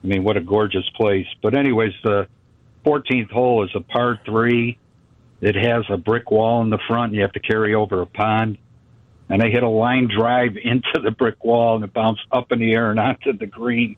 [0.03, 1.27] I mean, what a gorgeous place.
[1.41, 2.27] But, anyways, the
[2.85, 4.77] 14th hole is a par three.
[5.41, 8.05] It has a brick wall in the front, and you have to carry over a
[8.05, 8.57] pond.
[9.29, 12.59] And I hit a line drive into the brick wall, and it bounced up in
[12.59, 13.95] the air and onto the green.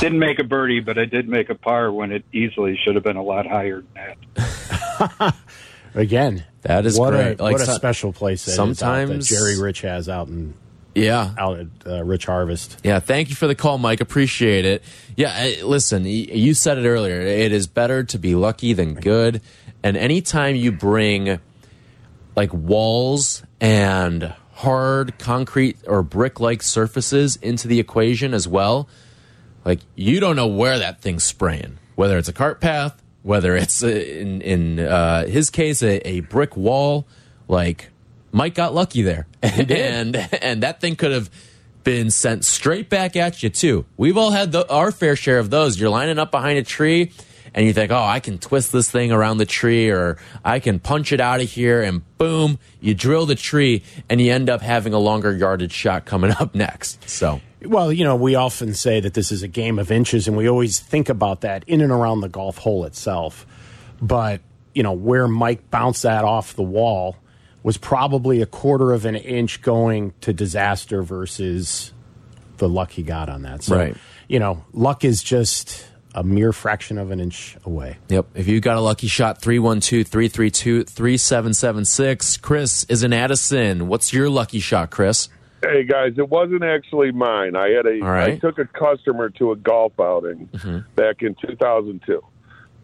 [0.00, 3.04] Didn't make a birdie, but I did make a par when it easily should have
[3.04, 5.34] been a lot higher than that.
[5.94, 7.38] Again, That is what great.
[7.38, 10.08] A, Like what a so- special place that is out that sometimes- Jerry Rich has
[10.08, 10.54] out in
[10.94, 11.34] Yeah.
[11.36, 12.80] out at uh, Rich Harvest.
[12.84, 14.00] Yeah, thank you for the call, Mike.
[14.00, 14.82] Appreciate it.
[15.16, 17.20] Yeah, listen, you said it earlier.
[17.20, 19.40] It is better to be lucky than good.
[19.82, 21.40] And anytime you bring
[22.36, 28.88] like walls and hard concrete or brick like surfaces into the equation as well,
[29.64, 33.82] like you don't know where that thing's spraying, whether it's a cart path, whether it's
[33.82, 37.06] uh, in in uh, his case a, a brick wall.
[37.46, 37.90] Like
[38.34, 41.30] Mike got lucky there, and and that thing could have
[41.84, 43.84] been sent straight back at you too.
[43.96, 45.78] We've all had the, our fair share of those.
[45.78, 47.12] You're lining up behind a tree.
[47.56, 50.80] And you think, oh, I can twist this thing around the tree, or I can
[50.80, 54.60] punch it out of here, and boom, you drill the tree, and you end up
[54.60, 57.08] having a longer yardage shot coming up next.
[57.08, 60.36] So, Well, you know, we often say that this is a game of inches, and
[60.36, 63.46] we always think about that in and around the golf hole itself.
[64.02, 64.40] But,
[64.74, 67.18] you know, where Mike bounced that off the wall
[67.64, 71.92] was probably a quarter of an inch going to disaster versus
[72.58, 73.64] the luck he got on that.
[73.64, 73.96] So, Right.
[74.28, 77.96] you know, luck is just a mere fraction of an inch away.
[78.08, 78.26] Yep.
[78.34, 82.36] If you got a lucky shot, 312 332 3776.
[82.36, 83.88] Chris is in Addison.
[83.88, 85.28] What's your lucky shot, Chris?
[85.62, 87.56] Hey guys, it wasn't actually mine.
[87.56, 88.34] I had a All right.
[88.34, 90.80] I took a customer to a golf outing mm-hmm.
[90.94, 92.22] back in 2002.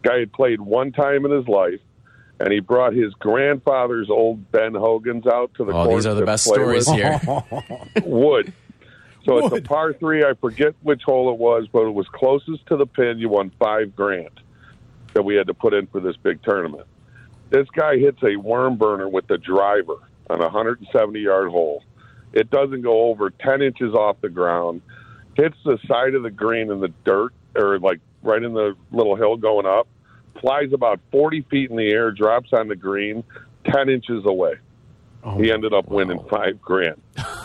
[0.01, 1.79] Guy had played one time in his life,
[2.43, 6.15] and he brought his grandfather's old Ben Hogan's out to the Oh, course these are
[6.15, 6.95] the best stories with.
[6.97, 7.19] here.
[8.05, 8.53] Wood.
[9.25, 10.23] So it's a par three.
[10.23, 13.19] I forget which hole it was, but it was closest to the pin.
[13.19, 14.39] You won five grand
[15.13, 16.87] that we had to put in for this big tournament.
[17.51, 19.97] This guy hits a worm burner with the driver
[20.29, 21.83] on a 170 yard hole.
[22.33, 24.81] It doesn't go over 10 inches off the ground,
[25.35, 29.15] hits the side of the green in the dirt, or like right in the little
[29.17, 29.87] hill going up,
[30.41, 33.23] flies about 40 feet in the air, drops on the green
[33.71, 34.55] 10 inches away.
[35.23, 36.99] Oh he ended up winning five grand.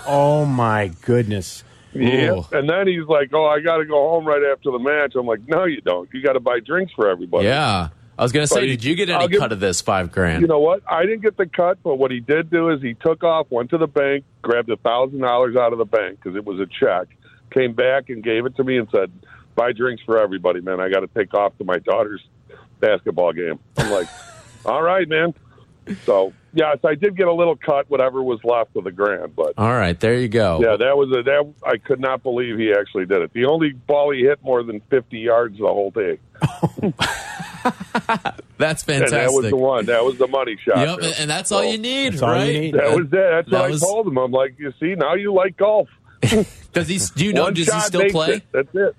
[0.07, 1.63] Oh, my goodness.
[1.93, 2.33] Yeah.
[2.33, 2.45] Ooh.
[2.53, 5.25] And then he's like, "Oh, I got to go home right after the match." I'm
[5.27, 6.09] like, "No, you don't.
[6.13, 7.89] You got to buy drinks for everybody." Yeah.
[8.19, 9.81] I was going to say, But did you get I'll any give- cut of this
[9.81, 10.43] five grand?
[10.43, 10.83] You know what?
[10.91, 13.71] I didn't get the cut, but what he did do is he took off, went
[13.71, 16.67] to the bank, grabbed a thousand dollars out of the bank because it was a
[16.67, 17.09] check,
[17.51, 19.11] came back and gave it to me and said,
[19.55, 20.81] "Buy drinks for everybody, man.
[20.81, 22.23] I got to take off to my daughter's
[22.81, 24.09] basketball game." I'm like,
[24.65, 25.35] "All right, man."
[26.05, 29.53] So yes, I did get a little cut, whatever was left of the grand, but
[29.57, 30.61] All right, there you go.
[30.61, 33.33] yeah, that was a that I could not believe he actually did it.
[33.33, 36.19] The only ball he hit more than fifty yards the whole day,
[38.59, 39.87] That's and that was the one.
[39.87, 40.79] That was the money shot.
[40.79, 41.13] Yep, man.
[41.19, 42.61] and that's all you need, That's all you right?
[42.61, 42.75] need.
[42.75, 43.11] That was it.
[43.13, 44.19] That's That what was- I told him.
[44.19, 45.89] I'm like, you see, now you like golf.
[46.73, 46.99] Does he?
[47.15, 47.45] Do you know?
[47.45, 48.33] One Does he still makes play?
[48.37, 48.43] it.
[48.53, 48.97] That's it.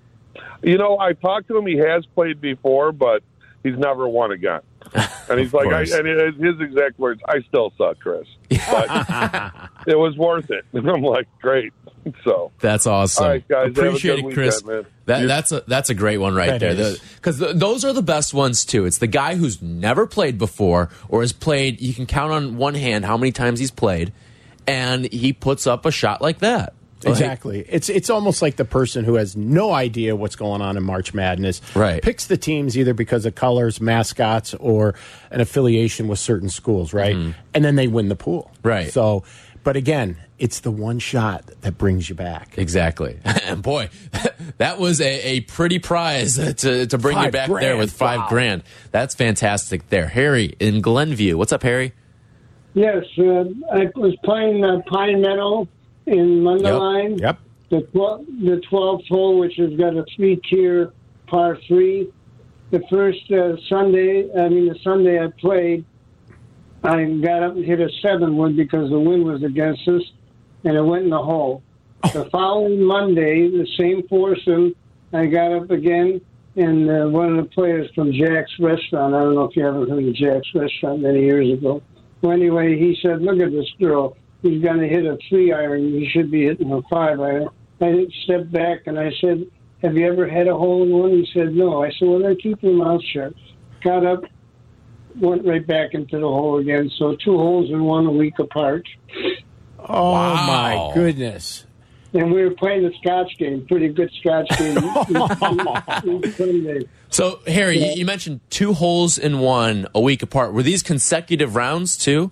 [0.64, 1.66] You know, I talked to him.
[1.66, 3.24] He has played before, but
[3.70, 4.62] he's never won again.
[5.30, 8.56] And he's like, I, and it- his exact words, "I still suck, Chris, but
[9.88, 11.74] it was worth it." And I'm like, great.
[12.24, 13.24] So, That's awesome.
[13.26, 14.64] All right, guys, Appreciate good it, Chris.
[14.64, 14.92] weekend, man.
[15.06, 16.72] That, that's a that's a great one right That there.
[16.72, 17.00] is.
[17.16, 18.86] Because those are the best ones too.
[18.86, 21.82] It's the guy who's never played before or has played.
[21.82, 24.14] You can count on one hand how many times he's played,
[24.66, 26.74] and he puts up a shot like that.
[27.04, 27.66] Like, Exactly.
[27.70, 31.14] It's it's almost like the person who has no idea what's going on in March
[31.14, 31.62] Madness.
[31.76, 32.02] Right.
[32.02, 34.96] Picks the teams either because of colors, mascots, or
[35.30, 37.16] an affiliation with certain schools, right?
[37.54, 38.52] And then they win the pool.
[38.64, 38.92] Right.
[38.92, 39.24] So,
[39.64, 42.58] but again, it's the one shot that brings you back.
[42.58, 43.20] Exactly.
[43.48, 43.90] And boy,
[44.58, 48.20] that was a, a pretty prize to, to bring you Five back there with five
[48.22, 48.30] Wow.
[48.30, 48.64] grand.
[48.92, 50.08] That's fantastic there.
[50.08, 51.38] Harry in Glenview.
[51.38, 51.94] What's up, Harry?
[52.74, 55.68] Yes, uh, I was playing uh, Pine Meadow
[56.08, 57.20] in Mundelein.
[57.20, 57.40] Yep.
[57.70, 60.94] The twel- the twelfth hole, which has got a three tier
[61.28, 62.12] par three.
[62.72, 65.86] The first uh, Sunday, I mean the Sunday I played,
[66.84, 70.02] I got up and hit a seven wood because the wind was against us,
[70.64, 71.62] and it went in the hole.
[72.14, 74.76] The following Monday, the same foursome,
[75.12, 76.22] I got up again,
[76.56, 79.86] and uh, one of the players from Jack's Restaurant, I don't know if you ever
[79.86, 81.82] heard of Jack's Restaurant many years ago.
[82.22, 84.16] Well, anyway, he said, "Look at this girl.
[84.42, 85.92] He's going to hit a three iron.
[85.94, 87.50] He should be hitting a five iron."
[87.82, 89.46] I stepped back and I said,
[89.82, 92.36] "Have you ever had a hole in one?" He said, "No." I said, "Well, then
[92.38, 93.34] keep your mouth shut."
[93.84, 94.24] Got up,
[95.20, 96.90] went right back into the hole again.
[96.98, 98.88] So two holes in one a week apart.
[99.80, 100.48] Oh Wow.
[100.48, 101.66] my goodness.
[102.14, 104.78] And we were playing the Scotch game, pretty good Scotch game.
[107.10, 110.54] So, Harry, you, you mentioned two holes in one a week apart.
[110.54, 112.32] Were these consecutive rounds too?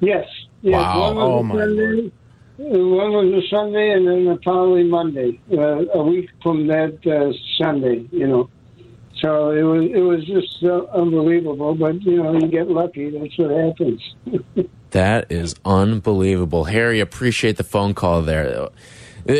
[0.00, 0.26] Yes.
[0.62, 0.72] Yes.
[0.74, 1.12] Wow.
[1.12, 2.12] One was Oh, a my Sunday,
[2.58, 7.32] One was a Sunday, and then the following Monday, uh, a week from that uh,
[7.58, 8.04] Sunday.
[8.12, 8.50] You know,
[9.20, 11.74] so it was it was just uh, unbelievable.
[11.74, 13.10] But you know, you get lucky.
[13.10, 14.14] That's what happens.
[14.90, 16.64] That is unbelievable.
[16.64, 18.70] Harry, appreciate the phone call there.
[19.28, 19.34] Uh,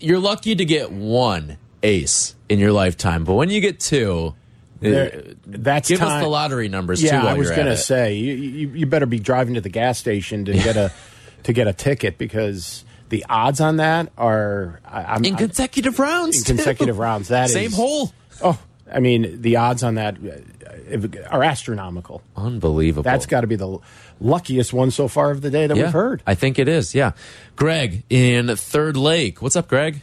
[0.00, 4.34] You're lucky to get one ace in your lifetime, but when you get two,
[4.80, 7.16] There- that's give us the lottery numbers Yeah, too.
[7.26, 9.98] While I was going to say you, you you better be driving to the gas
[9.98, 10.92] station to get a
[11.44, 15.98] to get a ticket because the odds on that are I, I'm in I- consecutive
[15.98, 16.38] rounds.
[16.38, 16.54] in too.
[16.56, 17.28] consecutive rounds.
[17.28, 18.12] That same is- hole.
[18.42, 18.58] Oh,
[18.92, 22.22] I mean the odds on that uh, are astronomical.
[22.36, 23.02] Unbelievable.
[23.02, 23.78] That's got to be the
[24.20, 26.22] luckiest one so far of the day that yeah, we've heard.
[26.26, 26.94] I think it is.
[26.94, 27.12] Yeah,
[27.56, 29.40] Greg in Third Lake.
[29.40, 30.02] What's up, Greg?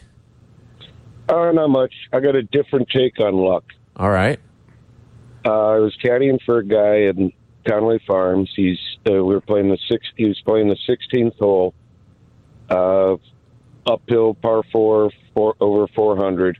[1.28, 1.94] Uh, not much.
[2.12, 3.64] I got a different take on luck.
[3.96, 4.38] All right.
[5.44, 7.32] Uh, I was caddying for a guy in
[7.68, 8.50] Conway Farms.
[8.54, 8.78] He's
[9.08, 10.06] uh, we were playing the six.
[10.16, 11.74] He was playing the 16th hole,
[12.70, 13.16] uh,
[13.86, 16.58] uphill par four, four over 400.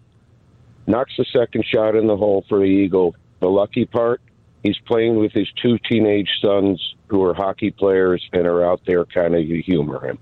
[0.87, 3.17] Knocks the second shot in the hole for the eagle.
[3.41, 4.21] The lucky part,
[4.63, 9.07] he's playing with his two teenage sons who are hockey players and are out there
[9.07, 10.19] kind of to humor him.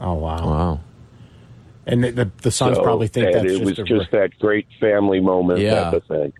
[0.00, 0.46] Oh wow!
[0.46, 0.80] Wow.
[1.86, 4.38] And the the, the sons So, probably think and that's it was a, just that
[4.38, 5.84] great family moment Yeah.
[5.84, 6.32] type of thing.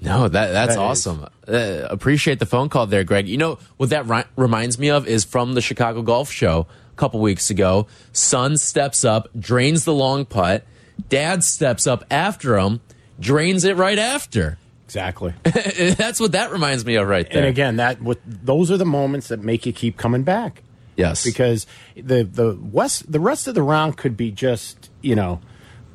[0.00, 1.26] No, that that's That awesome.
[1.48, 3.28] Uh, appreciate the phone call there, Greg.
[3.28, 6.96] You know what that ri reminds me of is from the Chicago Golf Show a
[6.96, 7.86] couple weeks ago.
[8.12, 10.64] Son steps up, drains the long putt.
[11.08, 12.80] Dad steps up after him,
[13.20, 14.58] drains it right after.
[14.86, 15.34] exactly.
[15.44, 17.38] that's what that reminds me of right there.
[17.40, 20.62] And again, that what those are the moments that make you keep coming back.
[20.96, 25.40] yes, because the the west the rest of the round could be just you know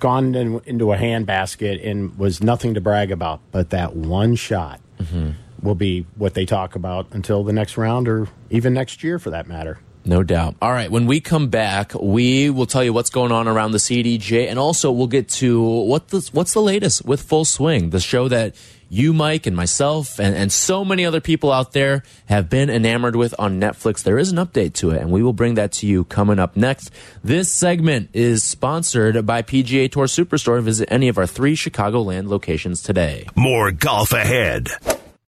[0.01, 4.81] gone in, into a handbasket and was nothing to brag about, but that one shot
[4.99, 5.31] mm-hmm.
[5.61, 9.29] will be what they talk about until the next round or even next year for
[9.29, 9.79] that matter.
[10.03, 10.55] No doubt.
[10.61, 10.89] All right.
[10.89, 14.57] When we come back, we will tell you what's going on around the CDJ, and
[14.57, 18.55] also we'll get to what the what's the latest with Full Swing, the show that
[18.91, 23.15] you, Mike, and myself, and, and so many other people out there have been enamored
[23.15, 24.03] with on Netflix.
[24.03, 26.57] There is an update to it, and we will bring that to you coming up
[26.57, 26.91] next.
[27.23, 30.61] This segment is sponsored by PGA Tour Superstore.
[30.61, 33.27] Visit any of our three Chicagoland locations today.
[33.33, 34.67] More golf ahead.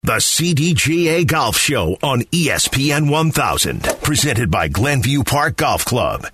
[0.03, 6.25] The CDGA Golf Show on ESPN 1000, presented by Glenview Park Golf Club.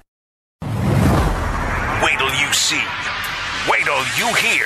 [0.63, 2.83] Wait till you see.
[3.69, 4.65] Wait till you hear.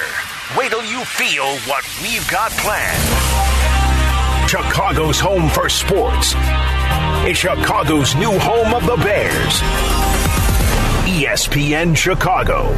[0.58, 4.50] Wait till you feel what we've got planned.
[4.50, 6.34] Chicago's home for sports.
[7.26, 9.62] It's Chicago's new home of the Bears.
[11.10, 12.70] ESPN Chicago.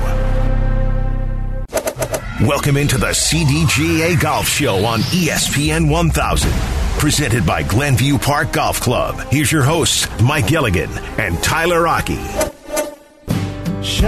[2.47, 6.51] Welcome into the CDGA Golf Show on E ESPN 1000.
[6.99, 9.19] Presented by Glenview Park Golf Club.
[9.31, 12.23] Here's your hosts, Mike Gilligan and Tyler Rocky.
[13.81, 14.05] Keep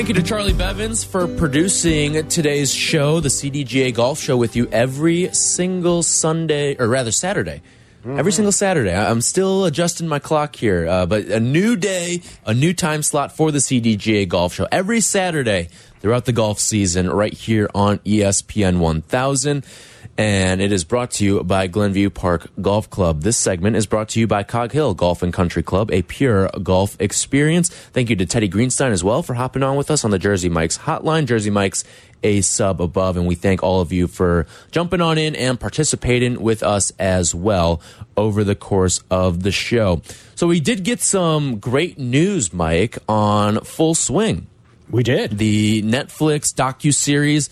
[0.00, 4.66] Thank you to Charlie Bevins for producing today's show, the CDGA Golf Show, with you
[4.72, 7.60] every single Sunday, or rather Saturday.
[8.06, 8.96] Every single Saturday.
[8.96, 13.36] I'm still adjusting my clock here, uh, but a new day, a new time slot
[13.36, 14.66] for the CDGA Golf Show.
[14.72, 15.68] Every Saturday
[16.00, 19.66] throughout the golf season, right here on ESPN 1000.
[20.20, 23.22] And it is brought to you by Glenview Park Golf Club.
[23.22, 26.50] This segment is brought to you by Cog Hill Golf and Country Club, a pure
[26.62, 27.70] golf experience.
[27.70, 30.50] Thank you to Teddy Greenstein as well for hopping on with us on the Jersey
[30.50, 31.24] Mike's hotline.
[31.24, 31.84] Jersey Mike's
[32.22, 36.42] a sub above, and we thank all of you for jumping on in and participating
[36.42, 37.80] with us as well
[38.14, 40.02] over the course of the show.
[40.34, 44.48] So we did get some great news, Mike, on Full Swing.
[44.90, 45.38] We did.
[45.38, 47.48] The Netflix docu-series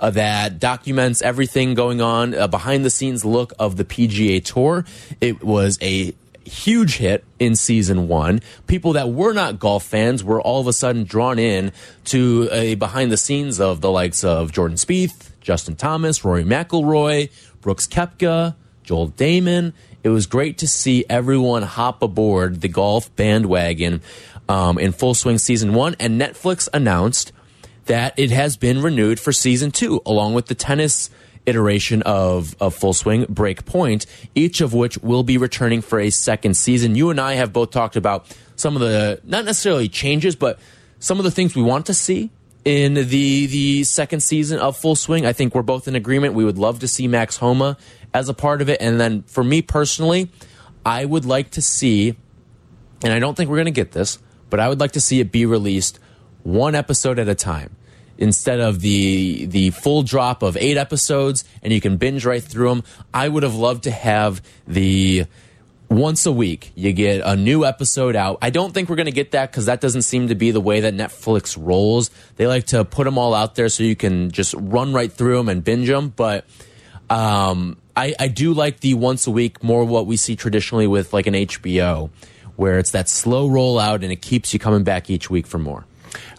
[0.00, 4.84] uh, that documents everything going on, a behind the scenes look of the PGA Tour.
[5.20, 8.40] It was a huge hit in season one.
[8.66, 11.72] People that were not golf fans were all of a sudden drawn in
[12.06, 17.30] to a behind the scenes of the likes of Jordan Spieth, Justin Thomas, Rory McIlroy,
[17.60, 19.72] Brooks Koepka, Joel Dahmen.
[20.02, 24.00] It was great to see everyone hop aboard the golf bandwagon
[24.48, 25.94] um, in full swing season one.
[26.00, 27.32] And Netflix announced
[27.90, 31.10] that it has been renewed for season two, along with the tennis
[31.44, 36.54] iteration of, of Full Swing Breakpoint, each of which will be returning for a second
[36.54, 36.94] season.
[36.94, 40.60] You and I have both talked about some of the, not necessarily changes, but
[41.00, 42.30] some of the things we want to see
[42.64, 45.26] in the the second season of Full Swing.
[45.26, 46.34] I think we're both in agreement.
[46.34, 47.76] We would love to see Max Homa
[48.14, 48.80] as a part of it.
[48.80, 50.30] And then for me personally,
[50.86, 52.14] I would like to see,
[53.02, 55.18] and I don't think we're going to get this, but I would like to see
[55.18, 55.98] it be released
[56.44, 57.74] one episode at a time
[58.20, 62.68] instead of the the full drop of eight episodes and you can binge right through
[62.68, 65.24] them i would have loved to have the
[65.88, 68.38] once a week you get a new episode out.
[68.40, 70.60] I don't think we're going to get that because that doesn't seem to be the
[70.60, 72.12] way that netflix rolls.
[72.36, 75.36] They like to put them all out there so you can just run right through
[75.36, 76.46] them and binge them but
[77.10, 81.12] um, I, I do like the once a week more what we see traditionally with
[81.12, 82.10] like an hbo
[82.54, 85.86] where it's that slow rollout and it keeps you coming back each week for more.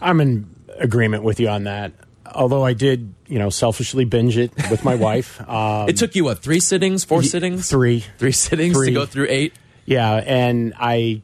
[0.00, 1.92] I'm in agreement with you on that.
[2.34, 5.40] Although I did, you know, selfishly binge it with my wife.
[5.48, 8.86] Um, it took you what three sittings, four sittings, three, three sittings Three.
[8.88, 9.52] to go through eight.
[9.84, 11.22] Yeah, and I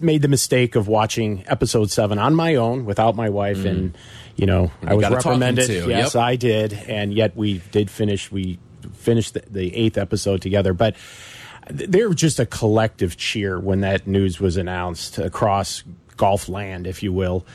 [0.00, 3.96] made the mistake of watching episode seven on my own without my wife, and
[4.36, 5.68] you know, And I was reprimanded.
[5.68, 6.22] Yes, yep.
[6.22, 8.30] I did, and yet we did finish.
[8.32, 8.58] We
[8.94, 10.96] finished the, the eighth episode together, but
[11.68, 15.84] th- there was just a collective cheer when that news was announced across
[16.16, 17.46] golf land, if you will.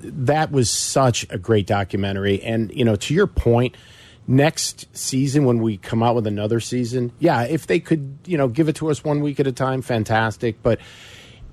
[0.00, 3.76] That was such a great documentary, and you know, to your point
[4.26, 8.48] next season when we come out with another season yeah if they could you know
[8.48, 10.62] give it to us one week at a time fantastic.
[10.62, 10.80] But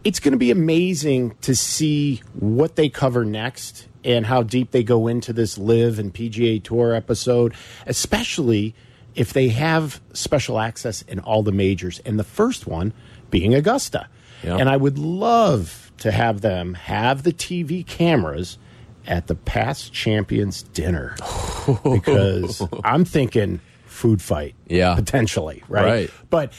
[0.03, 4.83] it's going to be amazing to see what they cover next and how deep they
[4.83, 7.53] go into this LIV and pga tour episode
[7.85, 8.73] especially
[9.15, 12.93] if they have special access in all the majors and the first one
[13.29, 14.07] being augusta.
[14.43, 14.57] Yeah.
[14.57, 18.57] and i would love to have them have the tv cameras
[19.07, 21.15] at the past champions dinner
[21.83, 24.55] because I'm thinking food fight.
[24.67, 24.95] Yeah.
[24.95, 25.85] Potentially, right?
[25.85, 26.11] Right.
[26.29, 26.53] But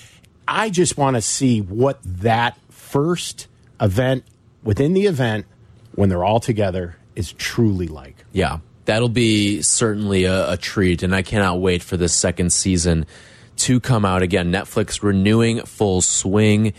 [0.47, 3.49] I just want to see what that first
[3.81, 4.25] event
[4.63, 5.47] within the event
[5.95, 8.25] when they're all together is truly like.
[8.33, 13.07] Yeah, that'll be certainly a, a treat, and I cannot wait for this second season
[13.57, 14.53] to come out again.
[14.53, 16.73] Netflix renewing full swing,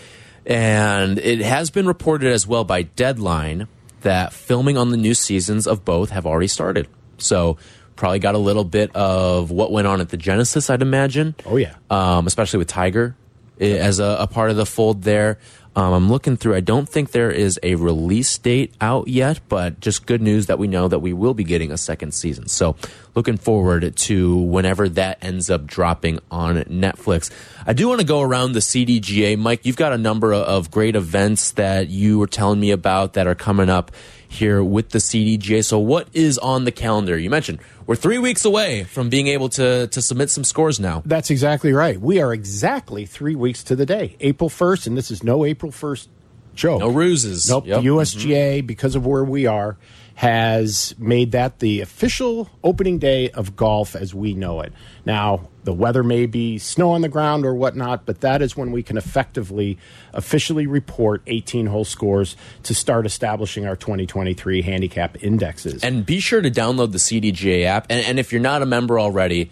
[0.46, 3.68] and it has been reported as well by Deadline
[4.02, 6.88] that filming on the new seasons of both have already started.
[7.18, 7.58] So
[7.96, 11.36] probably got a little bit of what went on at the Genesis, I'd imagine.
[11.46, 13.16] Oh yeah, um, especially with Tiger
[13.62, 15.38] i- as a, a part of the fold there.
[15.76, 16.56] Um, I'm looking through.
[16.56, 20.60] I don't think there is a release date out yet, but just good news that
[20.60, 22.48] we know that we will be getting a second season.
[22.48, 22.76] So,
[23.16, 27.32] looking forward to whenever that ends up dropping on Netflix.
[27.66, 29.38] I do want to go around the CDGA.
[29.38, 33.26] Mike, you've got a number of great events that you were telling me about that
[33.26, 33.92] are coming up
[34.34, 35.64] here with the CDGA.
[35.64, 37.18] So, what is on the calendar?
[37.18, 41.02] You mentioned we're three weeks away from being able to to submit some scores now.
[41.06, 42.00] That's exactly right.
[42.00, 45.72] We are exactly three weeks to the day, April first, and this is no April
[45.72, 46.10] first
[46.56, 46.80] joke.
[46.80, 47.50] No ruses.
[47.50, 47.68] Nope.
[47.68, 47.82] Yep.
[47.82, 48.68] The USGA, mm-hmm.
[48.68, 49.78] because of where we are,
[50.24, 54.72] has made that the official opening day of golf as we know it.
[55.06, 58.72] Now, the weather may be snow on the ground or whatnot, but that is when
[58.72, 59.78] we can effectively
[60.14, 65.84] officially report 18 hole scores to start establishing our 2023 handicap indexes.
[65.84, 67.88] And be sure to download the CDGA app.
[67.90, 69.52] And, and if you're not a member already,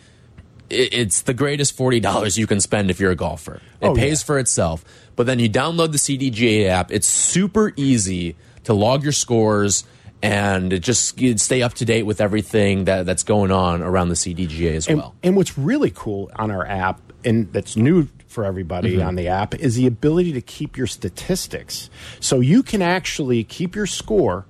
[0.69, 3.55] it's the greatest $40 you can spend if you're a golfer.
[3.81, 4.25] It Oh, pays yeah.
[4.25, 4.85] for itself.
[5.17, 6.91] But then you download the CDGA app.
[6.93, 9.83] It's super easy to log your scores
[10.21, 14.75] and just stay up to date with everything that, that's going on around the CDGA
[14.75, 15.15] as and, well.
[15.23, 19.05] and what's really cool on our app, and that's new for everybody Mhm.
[19.07, 21.89] on the app, is the ability to keep your statistics.
[22.19, 24.45] So you can actually keep your score,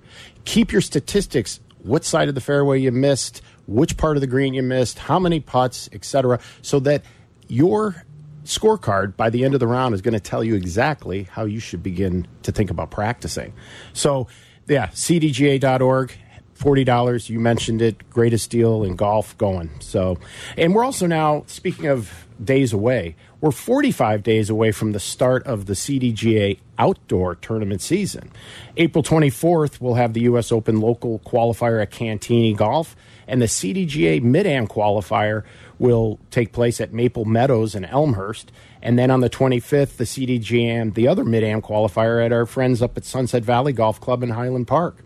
[0.45, 4.53] keep your statistics, what side of the fairway you missed, which part of the green
[4.53, 7.03] you missed, how many putts, etc., so that
[7.47, 8.03] your
[8.45, 11.59] scorecard by the end of the round is going to tell you exactly how you
[11.59, 13.53] should begin to think about practicing.
[13.93, 14.27] So,
[14.67, 16.13] yeah, cdga.org.
[16.53, 17.27] Forty dollars.
[17.27, 18.07] You mentioned it.
[18.11, 19.71] Greatest deal in golf going.
[19.79, 20.19] So,
[20.55, 23.15] and we're also now speaking of days away.
[23.39, 28.31] We're forty-five days away from the start of the CDGA outdoor tournament season.
[28.77, 30.51] April twenty-fourth, we'll have the U.S.
[30.51, 32.95] Open local qualifier at Cantigny Golf,
[33.27, 35.43] and the CDGA Mid-Am qualifier
[35.79, 38.51] will take place at Maple Meadows in Elmhurst.
[38.81, 42.97] And then on the 25th, the CDGM, the other Mid-Am qualifier at our friends up
[42.97, 44.97] at Sunset Valley Golf Club in Highland Park.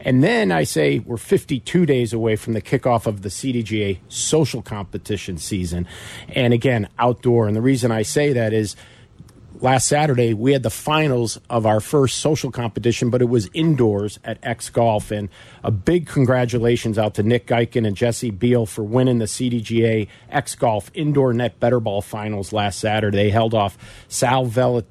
[0.00, 4.62] And then I say we're 52 days away from the kickoff of the CDGA social
[4.62, 5.88] competition season.
[6.28, 7.48] And again, outdoor.
[7.48, 8.76] And the reason I say that is
[9.60, 14.18] last Saturday we had the finals of our first social competition, but it was indoors
[14.24, 15.10] at X Golf.
[15.10, 15.28] And
[15.62, 20.54] a big congratulations out to Nick Geiken and Jesse Beal for winning the CDGA X
[20.54, 23.16] Golf Indoor Net Better Ball Finals last Saturday.
[23.16, 23.76] They held off
[24.08, 24.82] Sal Vel-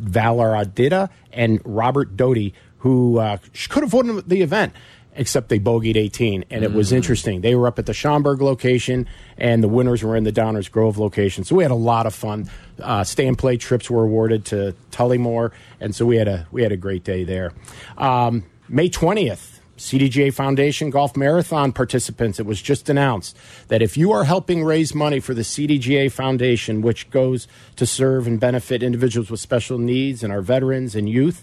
[0.00, 4.72] Valaradita and Robert Doty, who uh, could have won the event.
[5.16, 6.96] Except they bogeyed 18, and it was Mm.
[6.96, 7.40] interesting.
[7.40, 9.06] They were up at the Schaumburg location,
[9.36, 11.42] and the winners were in the Downers Grove location.
[11.44, 12.48] So we had a lot of fun.
[12.80, 15.50] Uh, stay and play trips were awarded to Tullymore,
[15.80, 17.52] and so we had a we had a great day there.
[17.98, 23.36] Um, May 20th, CDGA Foundation Golf Marathon participants, it was just announced
[23.68, 28.26] that if you are helping raise money for the CDGA Foundation, which goes to serve
[28.28, 31.42] and benefit individuals with special needs and our veterans and youth,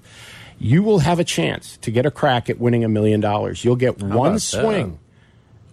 [0.59, 3.63] you will have a chance to get a crack at winning a million dollars.
[3.63, 4.39] You'll get How one about that?
[4.39, 4.99] swing,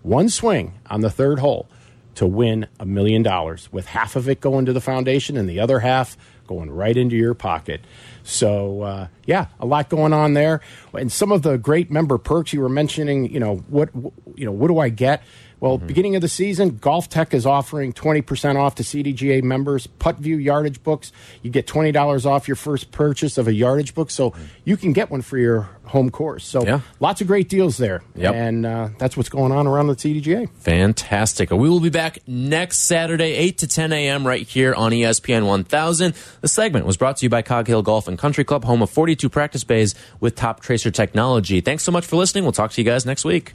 [0.02, 1.68] one swing on the third hole
[2.16, 5.58] to win a million dollars, with half of it going to the foundation and the
[5.60, 6.16] other half
[6.46, 7.80] going right into your pocket.
[8.22, 10.60] So uh, yeah, a lot going on there,
[10.92, 13.30] and some of the great member perks you were mentioning.
[13.30, 13.90] You know what?
[14.36, 15.22] You know what do I get?
[15.64, 19.86] Well, beginning of the season, GolfTec is offering 20% off to CDGA members.
[19.86, 21.10] Puttview yardage books,
[21.40, 24.10] you get $20 off your first purchase of a yardage book.
[24.10, 24.34] So
[24.64, 26.44] you can get one for your home course.
[26.44, 26.80] So Yeah.
[27.00, 28.02] lots of great deals there.
[28.14, 28.34] Yep.
[28.34, 30.50] And uh, that's what's going on around the CDGA.
[30.60, 31.50] Fantastic.
[31.50, 36.14] We will be back next Saturday, 8 to 10 a.m., right here on ESPN 1000.
[36.42, 38.90] The segment was brought to you by Cog Hill Golf and Country Club, home of
[38.90, 41.62] 42 practice bays with top tracer technology.
[41.62, 42.44] Thanks so much for listening.
[42.44, 43.54] We'll talk to you guys next week.